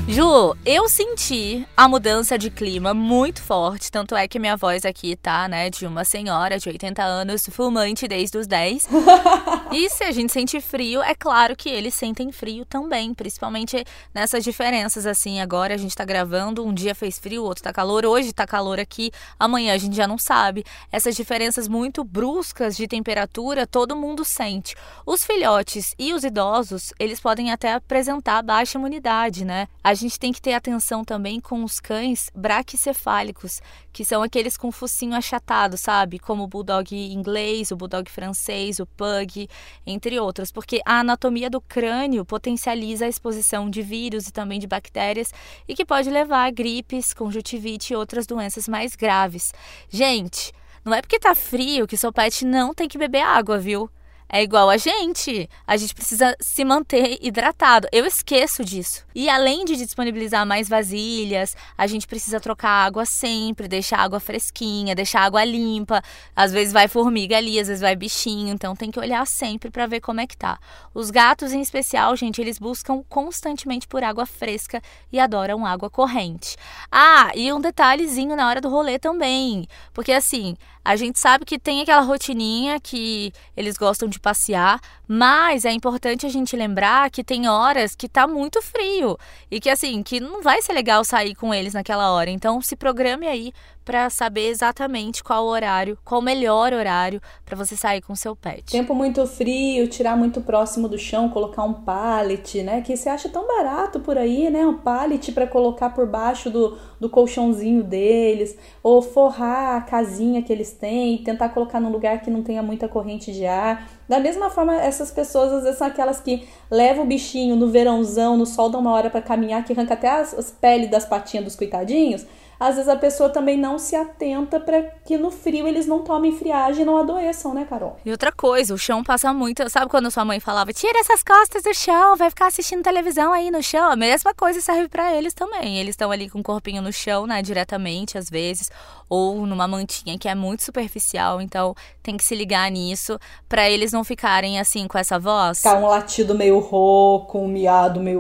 Ju, 0.06 0.58
eu 0.66 0.90
senti 0.90 1.66
a 1.78 1.88
mudança 1.88 2.38
de 2.38 2.50
clima 2.50 2.94
muito 2.94 3.42
forte, 3.42 3.90
tanto 3.90 4.16
é 4.16 4.28
que 4.28 4.40
minha 4.40 4.58
voz 4.58 4.84
aqui 4.84 5.16
tá, 5.16 5.48
né, 5.48 5.70
de 5.70 5.86
uma 5.86 6.04
senhora 6.04 6.58
de 6.58 6.68
80 6.68 7.02
anos, 7.02 7.44
fumante 7.50 8.08
desde 8.08 8.38
os 8.38 8.48
10. 8.48 8.88
E 9.72 9.88
se 9.88 10.04
a 10.04 10.12
gente 10.12 10.34
sente 10.34 10.60
frio, 10.60 11.00
é 11.04 11.14
claro 11.14 11.56
que 11.56 11.70
eles 11.70 11.94
sentem 11.94 12.32
frio 12.32 12.66
também, 12.66 13.14
principalmente 13.14 13.86
nessas 14.12 14.44
diferenças 14.44 15.06
assim. 15.06 15.40
Agora 15.40 15.76
a 15.76 15.78
gente 15.78 15.96
tá 15.96 16.04
gravando, 16.04 16.66
um 16.66 16.74
dia 16.74 16.96
fez 16.96 17.20
frio, 17.20 17.44
outro 17.44 17.64
tá 17.64 17.72
calor, 17.72 18.04
hoje 18.04 18.34
tá 18.34 18.48
calor 18.48 18.80
aqui, 18.80 19.12
amanhã 19.40 19.76
a 19.76 19.78
gente 19.78 19.96
já 19.96 20.08
não 20.08 20.18
sabe. 20.18 20.66
Essas 20.92 21.16
diferenças 21.16 21.68
muito 21.68 22.04
bruscas 22.04 22.76
de 22.76 22.88
temperatura, 22.88 23.68
todo 23.68 23.96
mundo 23.96 24.26
sente. 24.26 24.76
Os 25.06 25.24
filhotes 25.24 25.94
e 26.00 26.16
os 26.16 26.24
idosos, 26.24 26.92
eles 27.00 27.20
podem 27.20 27.52
até 27.52 27.74
apresentar 27.74 28.42
baixa 28.42 28.80
imunidade, 28.80 29.46
né? 29.46 29.68
A 29.84 29.94
gente 29.94 30.20
tem 30.20 30.34
que 30.34 30.42
ter 30.42 30.54
atenção 30.54 31.06
também 31.06 31.40
com 31.40 31.64
os 31.64 31.80
cães 31.80 32.32
braquicefálicos, 32.34 33.62
que 33.94 34.04
são 34.04 34.24
aqueles 34.24 34.58
com 34.58 34.72
focinho 34.72 35.16
achatado, 35.16 35.78
sabe? 35.78 36.18
Como 36.18 36.44
o 36.44 36.48
bulldog 36.48 36.96
inglês, 36.96 37.70
o 37.70 37.76
bulldog 37.76 38.10
francês, 38.10 38.80
o 38.80 38.88
pug, 38.88 39.48
entre 39.86 40.20
outros, 40.20 40.52
porque 40.52 40.82
a 40.86 41.00
anatomia 41.00 41.50
do 41.50 41.62
crânio 41.62 42.26
potencializa 42.26 43.06
a 43.06 43.10
exposição 43.10 43.70
de 43.70 43.82
vírus 43.82 44.28
e 44.28 44.34
também 44.34 44.60
de 44.60 44.68
bactérias 44.68 45.34
e 45.68 45.76
que 45.76 45.86
pode 45.86 46.10
levar 46.10 46.46
a 46.46 46.52
gripes, 46.52 47.14
conjuntivite 47.14 47.94
e 47.94 47.96
outras 47.96 48.26
doenças 48.26 48.68
mais 48.68 48.96
graves. 48.96 49.54
Gente, 49.90 50.52
não 50.84 50.94
é 50.94 51.02
porque 51.02 51.20
tá 51.20 51.36
frio 51.36 51.88
que 51.88 51.98
seu 51.98 52.12
pet 52.12 52.46
não 52.46 52.74
tem 52.74 52.88
que 52.88 52.98
beber 52.98 53.22
água, 53.22 53.58
viu? 53.58 53.90
É 54.32 54.44
igual 54.44 54.70
a 54.70 54.78
gente. 54.78 55.50
A 55.66 55.76
gente 55.76 55.96
precisa 55.96 56.36
se 56.40 56.64
manter 56.64 57.18
hidratado. 57.20 57.88
Eu 57.92 58.06
esqueço 58.06 58.64
disso. 58.64 59.04
E 59.16 59.28
além 59.28 59.66
de 59.66 59.76
disponibilizar 59.76 60.46
mais 60.46 60.70
vasilhas, 60.70 61.56
a 61.76 61.88
gente 61.88 62.06
precisa 62.06 62.40
trocar 62.40 62.70
água 62.70 63.06
sempre, 63.06 63.68
deixar 63.68 63.98
água 63.98 64.20
fresquinha, 64.20 64.94
deixar 64.94 65.22
água 65.22 65.44
limpa. 65.44 66.02
Às 66.36 66.54
vezes 66.54 66.72
vai 66.72 66.88
formiga 66.88 67.38
ali, 67.38 67.60
às 67.60 67.68
vezes 67.68 67.82
vai 67.82 67.96
bichinho, 67.96 68.54
então 68.54 68.76
tem 68.76 68.92
que 68.92 69.00
olhar 69.00 69.26
sempre 69.26 69.72
para 69.72 69.88
ver 69.88 70.00
como 70.00 70.22
é 70.22 70.28
que 70.28 70.38
tá. 70.38 70.60
Os 70.94 71.10
gatos 71.10 71.52
em 71.52 71.62
especial, 71.62 72.16
gente, 72.16 72.40
eles 72.40 72.60
buscam 72.60 73.04
constantemente 73.10 73.88
por 73.88 74.04
água 74.04 74.28
fresca 74.28 74.82
e 75.12 75.20
adoram 75.20 75.66
água 75.66 75.90
corrente. 75.90 76.56
Ah, 76.92 77.32
e 77.34 77.52
um 77.52 77.60
detalhezinho 77.60 78.36
na 78.36 78.48
hora 78.48 78.62
do 78.62 78.70
rolê 78.70 79.00
também, 79.00 79.68
porque 79.94 80.12
assim, 80.12 80.56
a 80.90 80.96
gente 80.96 81.20
sabe 81.20 81.46
que 81.46 81.60
tem 81.60 81.82
aquela 81.82 82.02
rotininha 82.02 82.80
que 82.80 83.32
eles 83.56 83.78
gostam 83.78 84.10
de 84.10 84.20
passear, 84.20 84.82
mas 85.08 85.64
é 85.64 85.72
importante 85.72 86.26
a 86.26 86.30
gente 86.30 86.56
lembrar 86.56 87.12
que 87.12 87.24
tem 87.24 87.48
horas 87.48 87.94
que 87.94 88.10
tá 88.10 88.26
muito 88.26 88.60
frio 88.60 89.16
e 89.52 89.60
que 89.60 89.70
assim, 89.70 90.02
que 90.02 90.20
não 90.20 90.42
vai 90.42 90.64
ser 90.64 90.74
legal 90.74 91.06
sair 91.06 91.36
com 91.36 91.54
eles 91.54 91.76
naquela 91.76 92.12
hora. 92.12 92.32
Então 92.32 92.60
se 92.60 92.76
programe 92.76 93.28
aí 93.28 93.54
para 93.84 94.10
saber 94.10 94.48
exatamente 94.50 95.24
qual 95.24 95.46
horário, 95.46 95.98
qual 96.06 96.22
o 96.22 96.24
melhor 96.24 96.74
horário 96.74 97.22
para 97.46 97.56
você 97.56 97.76
sair 97.76 98.02
com 98.02 98.16
seu 98.16 98.36
pet. 98.36 98.72
Tempo 98.72 98.94
muito 98.94 99.26
frio, 99.26 99.88
tirar 99.88 100.16
muito 100.16 100.42
próximo 100.42 100.88
do 100.88 100.98
chão, 100.98 101.30
colocar 101.30 101.64
um 101.64 101.74
pallet, 101.74 102.62
né? 102.62 102.82
Que 102.82 102.96
você 102.96 103.10
acha 103.10 103.30
tão 103.30 103.48
barato 103.48 104.00
por 104.00 104.18
aí, 104.18 104.50
né? 104.50 104.66
Um 104.66 104.78
pallet 104.78 105.32
para 105.32 105.48
colocar 105.48 105.90
por 105.90 106.06
baixo 106.06 106.50
do, 106.50 106.78
do 107.00 107.10
colchãozinho 107.10 107.84
deles, 107.84 108.56
ou 108.84 109.02
forrar 109.02 109.78
a 109.78 109.82
casinha 109.82 110.42
que 110.44 110.54
eles 110.54 110.72
têm, 110.72 111.24
tentar 111.24 111.50
colocar 111.50 111.80
num 111.80 111.92
lugar 111.92 112.22
que 112.22 112.30
não 112.30 112.44
tenha 112.44 112.62
muita 112.62 112.88
corrente 112.88 113.32
de 113.32 113.46
ar. 113.46 113.90
Da 114.08 114.20
mesma 114.20 114.50
forma, 114.50 114.76
essas 114.76 115.12
pessoas 115.12 115.52
às 115.52 115.64
vezes 115.64 115.78
são 115.78 115.88
aquelas 115.88 116.20
que 116.20 116.48
levam 116.70 117.06
o 117.06 117.08
bichinho 117.08 117.56
no 117.56 117.70
verãozão, 117.70 118.38
no 118.38 118.46
sol, 118.46 118.70
dá 118.70 118.78
uma 118.78 118.92
hora 118.92 119.10
para 119.10 119.22
caminhar, 119.22 119.64
que 119.64 119.74
arranca 119.74 119.96
até 119.96 120.10
as, 120.10 120.34
as 120.34 120.52
peles 120.52 120.90
das 120.90 121.06
patinhas 121.06 121.46
dos 121.46 121.56
coitadinhos 121.56 122.26
às 122.60 122.76
vezes 122.76 122.90
a 122.90 122.96
pessoa 122.96 123.30
também 123.30 123.58
não 123.58 123.80
se 123.80 123.96
atenta 123.96 124.60
para 124.60 124.82
que 125.06 125.18
no 125.18 125.32
frio 125.32 125.68
eles 125.68 125.88
não 125.88 126.04
tomem 126.04 126.32
friagem 126.32 126.82
e 126.82 126.86
não 126.86 126.98
adoeçam, 126.98 127.54
né, 127.54 127.66
Carol? 127.70 127.98
E 128.04 128.12
outra 128.12 128.32
coisa, 128.32 128.74
o 128.74 128.78
chão 128.78 129.04
passa 129.04 129.34
muito. 129.34 129.68
Sabe 129.70 129.90
quando 129.90 130.12
sua 130.12 130.26
mãe 130.26 130.40
falava, 130.40 130.74
tira 130.74 131.00
essas 131.00 131.24
costas 131.24 131.64
do 131.64 131.74
chão, 131.74 132.16
vai 132.16 132.30
ficar 132.30 132.48
assistindo 132.48 132.84
televisão 132.84 133.32
aí 133.32 133.50
no 133.50 133.64
chão? 133.64 133.90
A 133.90 133.96
mesma 133.96 134.34
coisa 134.34 134.60
serve 134.60 134.90
para 134.90 135.14
eles 135.16 135.34
também. 135.34 135.78
Eles 135.78 135.94
estão 135.94 136.12
ali 136.12 136.30
com 136.30 136.40
o 136.40 136.44
corpinho 136.44 136.82
no 136.82 136.92
chão, 136.92 137.26
né, 137.26 137.42
diretamente, 137.42 138.18
às 138.18 138.30
vezes, 138.30 138.70
ou 139.10 139.46
numa 139.46 139.68
mantinha 139.68 140.18
que 140.18 140.30
é 140.30 140.36
muito 140.36 140.64
superficial. 140.64 141.42
Então 141.42 141.74
tem 142.04 142.16
que 142.16 142.24
se 142.24 142.36
ligar 142.36 142.70
nisso 142.70 143.20
para 143.48 143.70
eles 143.70 143.92
não 143.92 144.04
ficarem 144.04 144.60
assim 144.60 144.88
com 144.88 144.98
essa 144.98 145.18
voz. 145.18 145.62
Tá 145.62 145.76
um 145.76 145.88
latido 145.88 146.36
meio 146.36 146.60
rouco, 146.60 147.40
um 147.40 147.48
miado 147.48 148.00
meio. 148.00 148.20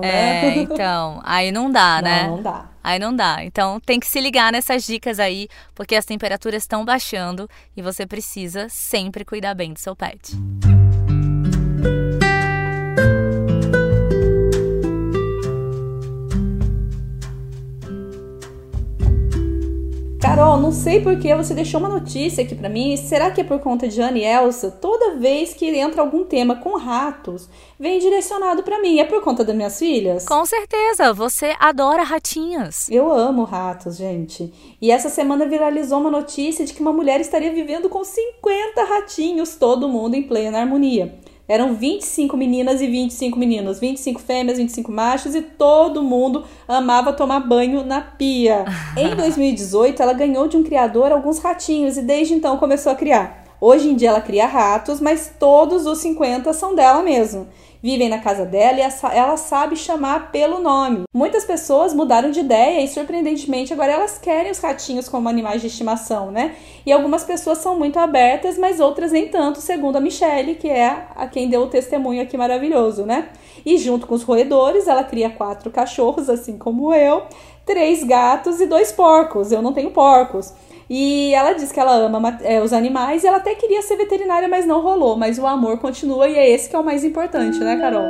Né? 0.00 0.46
É, 0.46 0.58
então. 0.58 1.20
Aí 1.22 1.52
não 1.52 1.70
dá, 1.70 1.96
não, 1.96 2.02
né? 2.02 2.26
Não 2.26 2.42
dá. 2.42 2.70
Aí 2.82 2.98
não 2.98 3.14
dá. 3.14 3.44
Então 3.44 3.78
tem 3.80 4.00
que 4.00 4.06
se 4.06 4.20
ligar 4.20 4.50
nessas 4.50 4.84
dicas 4.84 5.20
aí, 5.20 5.48
porque 5.74 5.94
as 5.94 6.04
temperaturas 6.04 6.62
estão 6.62 6.84
baixando 6.84 7.48
e 7.76 7.82
você 7.82 8.06
precisa 8.06 8.66
sempre 8.68 9.24
cuidar 9.24 9.54
bem 9.54 9.72
do 9.72 9.78
seu 9.78 9.94
pet. 9.94 10.36
Carol, 20.38 20.56
não 20.56 20.70
sei 20.70 21.00
por 21.00 21.18
que 21.18 21.34
você 21.34 21.52
deixou 21.52 21.80
uma 21.80 21.88
notícia 21.88 22.44
aqui 22.44 22.54
para 22.54 22.68
mim. 22.68 22.96
Será 22.96 23.28
que 23.28 23.40
é 23.40 23.44
por 23.44 23.58
conta 23.58 23.88
de 23.88 24.00
Ana 24.00 24.18
e 24.18 24.24
Elsa? 24.24 24.70
Toda 24.70 25.16
vez 25.16 25.52
que 25.52 25.66
entra 25.66 26.00
algum 26.00 26.24
tema 26.24 26.54
com 26.54 26.78
ratos, 26.78 27.48
vem 27.76 27.98
direcionado 27.98 28.62
para 28.62 28.80
mim. 28.80 29.00
É 29.00 29.04
por 29.04 29.20
conta 29.20 29.44
das 29.44 29.56
minhas 29.56 29.76
filhas? 29.80 30.24
Com 30.24 30.46
certeza, 30.46 31.12
você 31.12 31.56
adora 31.58 32.04
ratinhos. 32.04 32.88
Eu 32.88 33.12
amo 33.12 33.42
ratos, 33.42 33.96
gente. 33.96 34.54
E 34.80 34.92
essa 34.92 35.08
semana 35.08 35.44
viralizou 35.44 35.98
uma 35.98 36.10
notícia 36.10 36.64
de 36.64 36.72
que 36.72 36.80
uma 36.80 36.92
mulher 36.92 37.20
estaria 37.20 37.52
vivendo 37.52 37.88
com 37.88 38.04
50 38.04 38.84
ratinhos, 38.84 39.56
todo 39.56 39.88
mundo 39.88 40.14
em 40.14 40.22
plena 40.22 40.60
harmonia. 40.60 41.18
Eram 41.48 41.74
25 41.74 42.36
meninas 42.36 42.82
e 42.82 42.86
25 42.86 43.38
meninos, 43.38 43.80
25 43.80 44.20
fêmeas, 44.20 44.58
25 44.58 44.92
machos 44.92 45.34
e 45.34 45.40
todo 45.40 46.02
mundo 46.02 46.44
amava 46.68 47.10
tomar 47.14 47.40
banho 47.40 47.82
na 47.82 48.02
pia. 48.02 48.66
em 48.94 49.16
2018, 49.16 50.02
ela 50.02 50.12
ganhou 50.12 50.46
de 50.46 50.58
um 50.58 50.62
criador 50.62 51.10
alguns 51.10 51.38
ratinhos 51.38 51.96
e 51.96 52.02
desde 52.02 52.34
então 52.34 52.58
começou 52.58 52.92
a 52.92 52.94
criar. 52.94 53.47
Hoje 53.60 53.90
em 53.90 53.96
dia 53.96 54.10
ela 54.10 54.20
cria 54.20 54.46
ratos, 54.46 55.00
mas 55.00 55.32
todos 55.38 55.86
os 55.86 55.98
50 55.98 56.52
são 56.52 56.74
dela 56.74 57.02
mesmo 57.02 57.48
vivem 57.82 58.08
na 58.08 58.18
casa 58.18 58.44
dela 58.44 58.78
e 58.78 59.16
ela 59.16 59.36
sabe 59.36 59.76
chamar 59.76 60.30
pelo 60.30 60.60
nome. 60.60 61.04
Muitas 61.14 61.44
pessoas 61.44 61.94
mudaram 61.94 62.30
de 62.30 62.40
ideia 62.40 62.82
e, 62.82 62.88
surpreendentemente, 62.88 63.72
agora 63.72 63.92
elas 63.92 64.18
querem 64.18 64.50
os 64.50 64.58
ratinhos 64.58 65.08
como 65.08 65.28
animais 65.28 65.60
de 65.60 65.68
estimação, 65.68 66.30
né? 66.30 66.56
E 66.84 66.92
algumas 66.92 67.24
pessoas 67.24 67.58
são 67.58 67.78
muito 67.78 67.98
abertas, 67.98 68.58
mas 68.58 68.80
outras 68.80 69.12
nem 69.12 69.28
tanto, 69.28 69.60
segundo 69.60 69.96
a 69.96 70.00
Michelle, 70.00 70.54
que 70.54 70.68
é 70.68 71.06
a 71.14 71.26
quem 71.26 71.48
deu 71.48 71.62
o 71.62 71.68
testemunho 71.68 72.22
aqui 72.22 72.36
maravilhoso, 72.36 73.04
né? 73.04 73.28
E 73.64 73.78
junto 73.78 74.06
com 74.06 74.14
os 74.14 74.22
roedores, 74.22 74.86
ela 74.86 75.04
cria 75.04 75.30
quatro 75.30 75.70
cachorros, 75.70 76.28
assim 76.28 76.58
como 76.58 76.92
eu, 76.92 77.22
três 77.64 78.02
gatos 78.02 78.60
e 78.60 78.66
dois 78.66 78.90
porcos. 78.92 79.52
Eu 79.52 79.62
não 79.62 79.72
tenho 79.72 79.90
porcos. 79.90 80.52
E 80.90 81.34
ela 81.34 81.52
diz 81.52 81.70
que 81.70 81.78
ela 81.78 81.94
ama 81.94 82.38
é, 82.42 82.62
os 82.62 82.72
animais 82.72 83.22
e 83.22 83.26
ela 83.26 83.36
até 83.36 83.54
queria 83.54 83.82
ser 83.82 83.96
veterinária, 83.96 84.48
mas 84.48 84.64
não 84.64 84.80
rolou. 84.80 85.16
Mas 85.16 85.38
o 85.38 85.46
amor 85.46 85.78
continua 85.78 86.26
e 86.28 86.34
é 86.34 86.50
esse 86.50 86.70
que 86.70 86.76
é 86.76 86.78
o 86.78 86.84
mais 86.84 87.04
importante, 87.04 87.58
né, 87.58 87.76
Carol? 87.76 88.06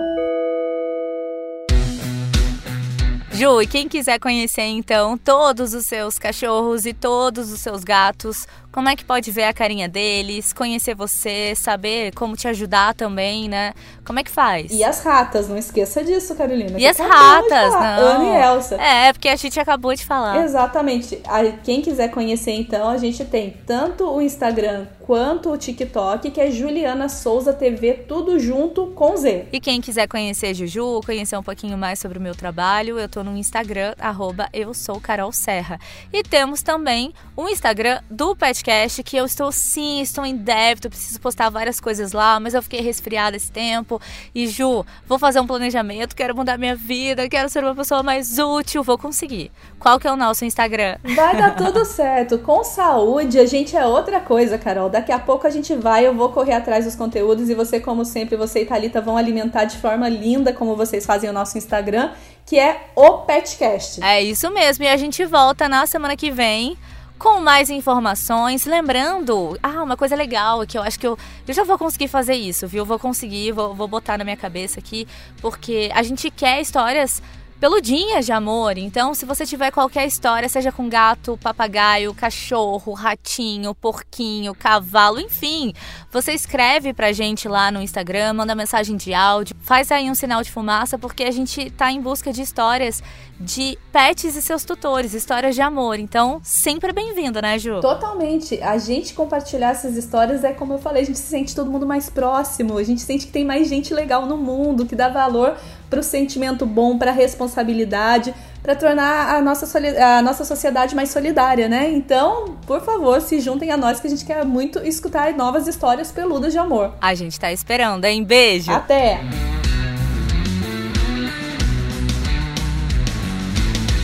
Ju, 3.32 3.62
e 3.62 3.66
quem 3.68 3.88
quiser 3.88 4.18
conhecer 4.18 4.62
então 4.62 5.16
todos 5.16 5.72
os 5.72 5.86
seus 5.86 6.18
cachorros 6.18 6.86
e 6.86 6.92
todos 6.92 7.52
os 7.52 7.60
seus 7.60 7.84
gatos, 7.84 8.48
como 8.78 8.88
é 8.88 8.94
que 8.94 9.04
pode 9.04 9.32
ver 9.32 9.42
a 9.42 9.52
carinha 9.52 9.88
deles, 9.88 10.52
conhecer 10.52 10.94
você, 10.94 11.52
saber 11.56 12.14
como 12.14 12.36
te 12.36 12.46
ajudar 12.46 12.94
também, 12.94 13.48
né? 13.48 13.74
Como 14.04 14.20
é 14.20 14.22
que 14.22 14.30
faz? 14.30 14.70
E 14.70 14.84
as 14.84 15.02
ratas, 15.02 15.48
não 15.48 15.58
esqueça 15.58 16.04
disso, 16.04 16.32
Carolina. 16.36 16.78
E 16.78 16.86
as 16.86 16.96
ratas, 16.96 17.72
não. 17.72 17.80
Ana 17.80 18.24
e 18.24 18.40
Elsa. 18.40 18.76
É, 18.76 19.12
porque 19.12 19.28
a 19.28 19.34
gente 19.34 19.58
acabou 19.58 19.92
de 19.92 20.06
falar. 20.06 20.44
Exatamente. 20.44 21.20
Quem 21.64 21.82
quiser 21.82 22.12
conhecer, 22.12 22.52
então, 22.52 22.88
a 22.88 22.96
gente 22.98 23.24
tem 23.24 23.50
tanto 23.66 24.08
o 24.08 24.22
Instagram 24.22 24.86
quanto 25.00 25.50
o 25.50 25.56
TikTok, 25.56 26.30
que 26.30 26.40
é 26.40 26.50
Juliana 26.50 27.08
Souza 27.08 27.52
TV, 27.52 27.94
tudo 28.06 28.38
junto 28.38 28.88
com 28.88 29.16
Z. 29.16 29.48
E 29.50 29.58
quem 29.58 29.80
quiser 29.80 30.06
conhecer 30.06 30.54
Juju, 30.54 31.00
conhecer 31.04 31.36
um 31.36 31.42
pouquinho 31.42 31.76
mais 31.78 31.98
sobre 31.98 32.18
o 32.18 32.20
meu 32.20 32.34
trabalho, 32.34 32.98
eu 32.98 33.08
tô 33.08 33.24
no 33.24 33.34
Instagram, 33.36 33.94
arroba 33.98 34.48
eu 34.52 34.72
sou 34.74 35.00
Carol 35.00 35.32
Serra. 35.32 35.80
E 36.12 36.22
temos 36.22 36.62
também 36.62 37.14
o 37.34 37.48
Instagram 37.48 38.02
do 38.10 38.36
Pet 38.36 38.62
podcast 38.68 39.02
que 39.02 39.16
eu 39.16 39.24
estou 39.24 39.50
sim, 39.50 40.02
estou 40.02 40.26
em 40.26 40.36
débito, 40.36 40.90
preciso 40.90 41.18
postar 41.20 41.48
várias 41.48 41.80
coisas 41.80 42.12
lá, 42.12 42.38
mas 42.38 42.52
eu 42.52 42.62
fiquei 42.62 42.82
resfriada 42.82 43.34
esse 43.34 43.50
tempo. 43.50 43.98
E 44.34 44.46
Ju, 44.46 44.84
vou 45.06 45.18
fazer 45.18 45.40
um 45.40 45.46
planejamento, 45.46 46.14
quero 46.14 46.36
mudar 46.36 46.58
minha 46.58 46.76
vida, 46.76 47.26
quero 47.30 47.48
ser 47.48 47.64
uma 47.64 47.74
pessoa 47.74 48.02
mais 48.02 48.38
útil, 48.38 48.82
vou 48.82 48.98
conseguir. 48.98 49.50
Qual 49.78 49.98
que 49.98 50.06
é 50.06 50.12
o 50.12 50.16
nosso 50.16 50.44
Instagram? 50.44 50.98
Vai 51.02 51.34
dar 51.34 51.56
tudo 51.56 51.82
certo. 51.86 52.38
Com 52.40 52.62
saúde, 52.62 53.38
a 53.38 53.46
gente 53.46 53.74
é 53.74 53.86
outra 53.86 54.20
coisa, 54.20 54.58
Carol. 54.58 54.90
Daqui 54.90 55.12
a 55.12 55.18
pouco 55.18 55.46
a 55.46 55.50
gente 55.50 55.74
vai, 55.74 56.06
eu 56.06 56.14
vou 56.14 56.28
correr 56.28 56.52
atrás 56.52 56.84
dos 56.84 56.94
conteúdos 56.94 57.48
e 57.48 57.54
você, 57.54 57.80
como 57.80 58.04
sempre, 58.04 58.36
você 58.36 58.62
e 58.62 58.66
Thalita 58.66 59.00
vão 59.00 59.16
alimentar 59.16 59.64
de 59.64 59.78
forma 59.78 60.10
linda, 60.10 60.52
como 60.52 60.76
vocês 60.76 61.06
fazem 61.06 61.30
o 61.30 61.32
nosso 61.32 61.56
Instagram, 61.56 62.10
que 62.44 62.58
é 62.58 62.88
o 62.94 63.18
Petcast. 63.18 64.04
É 64.04 64.22
isso 64.22 64.50
mesmo. 64.50 64.84
E 64.84 64.88
a 64.88 64.96
gente 64.98 65.24
volta 65.24 65.70
na 65.70 65.86
semana 65.86 66.14
que 66.14 66.30
vem 66.30 66.76
com 67.18 67.40
mais 67.40 67.68
informações. 67.68 68.64
Lembrando, 68.64 69.58
ah, 69.62 69.82
uma 69.82 69.96
coisa 69.96 70.14
legal 70.14 70.66
que 70.66 70.78
eu 70.78 70.82
acho 70.82 70.98
que 70.98 71.06
eu, 71.06 71.18
eu 71.46 71.54
já 71.54 71.64
vou 71.64 71.76
conseguir 71.76 72.08
fazer 72.08 72.34
isso, 72.34 72.66
viu? 72.66 72.84
Vou 72.84 72.98
conseguir, 72.98 73.52
vou, 73.52 73.74
vou 73.74 73.88
botar 73.88 74.16
na 74.16 74.24
minha 74.24 74.36
cabeça 74.36 74.78
aqui, 74.78 75.06
porque 75.40 75.90
a 75.94 76.02
gente 76.02 76.30
quer 76.30 76.60
histórias 76.60 77.20
peludinhas 77.60 78.24
de 78.24 78.32
amor. 78.32 78.78
Então, 78.78 79.12
se 79.14 79.26
você 79.26 79.44
tiver 79.44 79.70
qualquer 79.70 80.06
história, 80.06 80.48
seja 80.48 80.70
com 80.70 80.88
gato, 80.88 81.36
papagaio, 81.42 82.14
cachorro, 82.14 82.92
ratinho, 82.92 83.74
porquinho, 83.74 84.54
cavalo, 84.54 85.20
enfim, 85.20 85.72
você 86.10 86.32
escreve 86.32 86.94
pra 86.94 87.12
gente 87.12 87.48
lá 87.48 87.70
no 87.70 87.82
Instagram, 87.82 88.34
manda 88.34 88.54
mensagem 88.54 88.96
de 88.96 89.12
áudio, 89.12 89.56
faz 89.60 89.90
aí 89.90 90.08
um 90.08 90.14
sinal 90.14 90.42
de 90.42 90.52
fumaça, 90.52 90.98
porque 90.98 91.24
a 91.24 91.30
gente 91.32 91.70
tá 91.70 91.90
em 91.90 92.00
busca 92.00 92.32
de 92.32 92.42
histórias 92.42 93.02
de 93.40 93.78
pets 93.92 94.36
e 94.36 94.42
seus 94.42 94.64
tutores, 94.64 95.14
histórias 95.14 95.54
de 95.54 95.62
amor. 95.62 95.98
Então, 95.98 96.40
sempre 96.42 96.92
bem-vindo, 96.92 97.40
né, 97.40 97.58
Ju? 97.58 97.80
Totalmente. 97.80 98.60
A 98.62 98.78
gente 98.78 99.14
compartilhar 99.14 99.70
essas 99.70 99.96
histórias 99.96 100.42
é 100.44 100.52
como 100.52 100.74
eu 100.74 100.78
falei, 100.78 101.02
a 101.02 101.06
gente 101.06 101.18
se 101.18 101.28
sente 101.28 101.54
todo 101.54 101.70
mundo 101.70 101.86
mais 101.86 102.10
próximo, 102.10 102.76
a 102.76 102.82
gente 102.82 103.00
sente 103.00 103.26
que 103.26 103.32
tem 103.32 103.44
mais 103.44 103.68
gente 103.68 103.94
legal 103.94 104.26
no 104.26 104.36
mundo, 104.36 104.86
que 104.86 104.96
dá 104.96 105.08
valor 105.08 105.56
para 105.88 106.00
o 106.00 106.02
sentimento 106.02 106.66
bom, 106.66 106.98
para 106.98 107.10
a 107.10 107.14
responsabilidade, 107.14 108.34
para 108.62 108.74
tornar 108.74 109.34
a 109.34 109.40
nossa, 109.40 109.78
a 109.78 110.20
nossa 110.20 110.44
sociedade 110.44 110.94
mais 110.94 111.10
solidária, 111.10 111.68
né? 111.68 111.90
Então, 111.90 112.56
por 112.66 112.80
favor, 112.82 113.20
se 113.20 113.40
juntem 113.40 113.70
a 113.70 113.76
nós 113.76 114.00
que 114.00 114.06
a 114.06 114.10
gente 114.10 114.24
quer 114.24 114.44
muito 114.44 114.80
escutar 114.80 115.32
novas 115.32 115.66
histórias 115.66 116.12
peludas 116.12 116.52
de 116.52 116.58
amor. 116.58 116.92
A 117.00 117.14
gente 117.14 117.38
tá 117.38 117.52
esperando, 117.52 118.04
hein? 118.04 118.24
Beijo! 118.24 118.70
Até! 118.70 119.20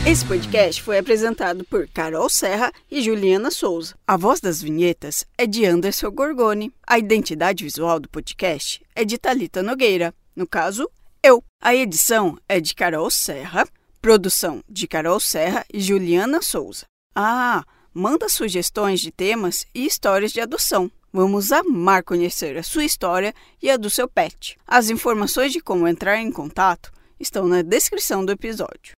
Esse 0.07 0.23
podcast 0.23 0.83
foi 0.83 0.99
apresentado 0.99 1.65
por 1.65 1.87
Carol 1.87 2.29
Serra 2.29 2.71
e 2.91 3.01
Juliana 3.01 3.49
Souza. 3.49 3.95
A 4.05 4.15
voz 4.15 4.39
das 4.39 4.61
vinhetas 4.61 5.25
é 5.35 5.47
de 5.47 5.65
Anderson 5.65 6.11
Gorgoni. 6.11 6.71
A 6.85 6.99
identidade 6.99 7.63
visual 7.63 7.99
do 7.99 8.07
podcast 8.07 8.85
é 8.95 9.03
de 9.03 9.17
Talita 9.17 9.63
Nogueira. 9.63 10.13
No 10.35 10.45
caso, 10.45 10.87
eu. 11.23 11.43
A 11.59 11.73
edição 11.73 12.37
é 12.47 12.61
de 12.61 12.75
Carol 12.75 13.09
Serra, 13.09 13.67
produção 13.99 14.63
de 14.69 14.87
Carol 14.87 15.19
Serra 15.19 15.65
e 15.73 15.79
Juliana 15.79 16.39
Souza. 16.39 16.85
Ah, 17.15 17.65
manda 17.91 18.29
sugestões 18.29 18.99
de 18.99 19.09
temas 19.11 19.65
e 19.73 19.87
histórias 19.87 20.31
de 20.31 20.39
adoção. 20.39 20.89
Vamos 21.11 21.51
amar 21.51 22.03
conhecer 22.03 22.55
a 22.57 22.63
sua 22.63 22.85
história 22.85 23.33
e 23.59 23.71
a 23.71 23.75
do 23.75 23.89
seu 23.89 24.07
pet. 24.07 24.55
As 24.67 24.91
informações 24.91 25.51
de 25.51 25.59
como 25.59 25.87
entrar 25.87 26.17
em 26.17 26.31
contato 26.31 26.91
estão 27.19 27.47
na 27.47 27.63
descrição 27.63 28.23
do 28.23 28.33
episódio. 28.33 28.93